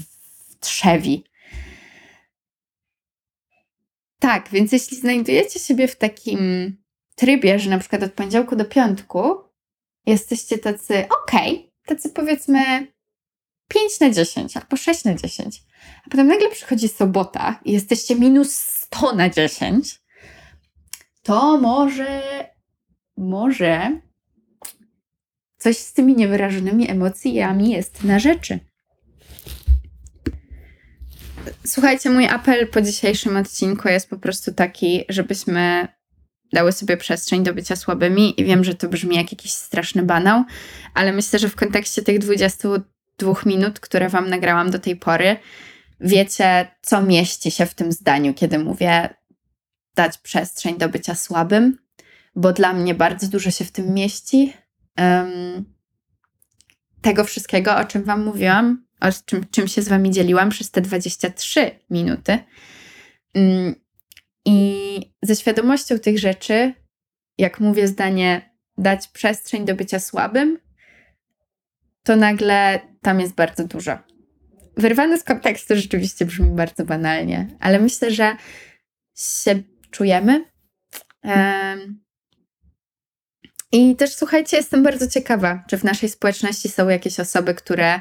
trzewi. 0.61 1.25
Tak, 4.18 4.48
więc 4.53 4.72
jeśli 4.72 4.96
znajdujecie 4.96 5.61
siebie 5.61 5.88
w 5.88 5.96
takim 5.96 6.77
trybie, 7.14 7.59
że 7.59 7.70
na 7.70 7.79
przykład 7.79 8.03
od 8.03 8.12
poniedziałku 8.12 8.57
do 8.57 8.64
piątku 8.64 9.35
jesteście 10.07 10.59
tacy 10.59 11.07
okej, 11.22 11.55
okay, 11.55 11.70
tacy 11.87 12.11
powiedzmy 12.11 12.92
5 13.68 14.01
na 14.01 14.11
10 14.11 14.57
albo 14.57 14.77
6 14.77 15.05
na 15.05 15.14
10, 15.14 15.62
a 16.07 16.11
potem 16.11 16.27
nagle 16.27 16.48
przychodzi 16.51 16.88
sobota 16.88 17.61
i 17.64 17.72
jesteście 17.72 18.16
minus 18.16 18.57
100 18.57 19.12
na 19.14 19.31
10, 19.31 20.01
to 21.22 21.59
może, 21.59 22.22
może 23.16 24.01
coś 25.59 25.77
z 25.77 25.92
tymi 25.92 26.16
niewyrażonymi 26.16 26.90
emocjami 26.90 27.70
jest 27.70 28.05
na 28.05 28.18
rzeczy. 28.18 28.61
Słuchajcie, 31.66 32.11
mój 32.11 32.27
apel 32.27 32.68
po 32.68 32.83
dzisiejszym 32.83 33.37
odcinku 33.37 33.88
jest 33.88 34.11
po 34.11 34.18
prostu 34.18 34.55
taki, 34.55 35.05
żebyśmy 35.09 35.88
dały 36.53 36.72
sobie 36.72 36.96
przestrzeń 36.96 37.42
do 37.42 37.55
bycia 37.55 37.77
słabymi 37.77 38.40
i 38.40 38.44
wiem, 38.44 38.64
że 38.64 38.75
to 38.75 38.88
brzmi 38.88 39.16
jak 39.16 39.33
jakiś 39.33 39.53
straszny 39.53 40.03
banał, 40.03 40.44
ale 40.94 41.12
myślę, 41.12 41.38
że 41.38 41.48
w 41.48 41.57
kontekście 41.57 42.03
tych 42.03 42.18
20 42.18 42.68
dwóch 43.18 43.46
minut, 43.46 43.81
które 43.81 44.09
Wam 44.09 44.31
nagrałam 44.31 44.70
do 44.70 44.79
tej 44.79 44.96
pory, 44.96 45.37
wiecie, 46.01 46.68
co 46.83 47.03
mieści 47.03 47.51
się 47.51 47.66
w 47.66 47.75
tym 47.75 47.92
zdaniu, 47.92 48.35
kiedy 48.35 48.59
mówię 48.59 49.09
dać 49.94 50.18
przestrzeń 50.18 50.79
do 50.79 50.88
bycia 50.88 51.14
słabym, 51.14 51.79
bo 52.37 52.53
dla 52.53 52.72
mnie 52.72 52.94
bardzo 52.94 53.29
dużo 53.29 53.51
się 53.51 53.64
w 53.64 53.72
tym 53.72 53.94
mieści. 53.94 54.53
Um, 54.98 55.64
tego 57.03 57.25
wszystkiego, 57.25 57.77
o 57.77 57.85
czym 57.85 58.05
Wam 58.05 58.25
mówiłam, 58.25 58.85
o 59.01 59.09
czym, 59.27 59.46
czym 59.51 59.68
się 59.68 59.83
z 59.83 59.88
Wami 59.88 60.11
dzieliłam 60.11 60.51
przez 60.51 60.70
te 60.70 60.81
23 60.81 61.70
minuty. 61.90 62.38
Um, 63.35 63.75
I 64.44 65.12
ze 65.22 65.37
świadomością 65.37 65.98
tych 65.98 66.18
rzeczy, 66.18 66.75
jak 67.38 67.61
mówię 67.61 67.88
zdanie, 67.88 68.51
dać 68.79 69.09
przestrzeń 69.09 69.64
do 69.64 69.75
bycia 69.75 70.01
słabym, 70.01 70.59
to 72.03 72.17
nagle 72.17 72.81
tam 73.03 73.21
jest 73.21 73.35
bardzo 73.35 73.65
dużo. 73.65 73.99
Wyrwane 74.77 75.19
z 75.19 75.25
kontekstu 75.25 75.77
rzeczywiście 75.77 76.25
brzmi 76.25 76.51
bardzo 76.51 76.85
banalnie, 76.85 77.49
ale 77.61 77.81
myślę, 77.81 78.11
że 78.11 78.37
się 79.17 79.62
czujemy. 79.91 80.45
Um, 81.25 82.03
I 83.73 83.97
też 83.97 84.15
słuchajcie, 84.15 84.57
jestem 84.57 84.83
bardzo 84.83 85.09
ciekawa, 85.09 85.65
czy 85.69 85.79
w 85.79 85.85
naszej 85.85 86.09
społeczności 86.09 86.69
są 86.69 86.88
jakieś 86.88 87.21
osoby, 87.21 87.55
które 87.55 88.01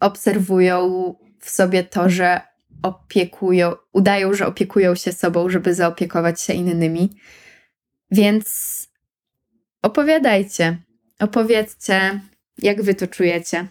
obserwują 0.00 1.14
w 1.40 1.50
sobie 1.50 1.84
to, 1.84 2.10
że 2.10 2.40
opiekują, 2.82 3.72
udają, 3.92 4.34
że 4.34 4.46
opiekują 4.46 4.94
się 4.94 5.12
sobą, 5.12 5.48
żeby 5.48 5.74
zaopiekować 5.74 6.40
się 6.40 6.52
innymi. 6.52 7.16
Więc 8.10 8.46
opowiadajcie, 9.82 10.82
opowiedzcie, 11.20 12.20
jak 12.58 12.82
wy 12.82 12.94
to 12.94 13.06
czujecie. 13.06 13.68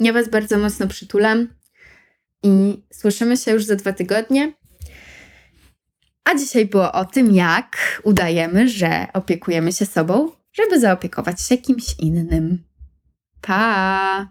Ja 0.00 0.12
Was 0.12 0.30
bardzo 0.30 0.58
mocno 0.58 0.88
przytulam 0.88 1.48
i 2.42 2.82
słyszymy 2.92 3.36
się 3.36 3.50
już 3.50 3.64
za 3.64 3.76
dwa 3.76 3.92
tygodnie. 3.92 4.52
A 6.24 6.34
dzisiaj 6.34 6.66
było 6.66 6.92
o 6.92 7.04
tym, 7.04 7.34
jak 7.34 8.00
udajemy, 8.04 8.68
że 8.68 9.06
opiekujemy 9.12 9.72
się 9.72 9.86
sobą, 9.86 10.32
żeby 10.52 10.80
zaopiekować 10.80 11.42
się 11.42 11.58
kimś 11.58 11.84
innym. 11.98 12.64
Pa! 13.40 14.28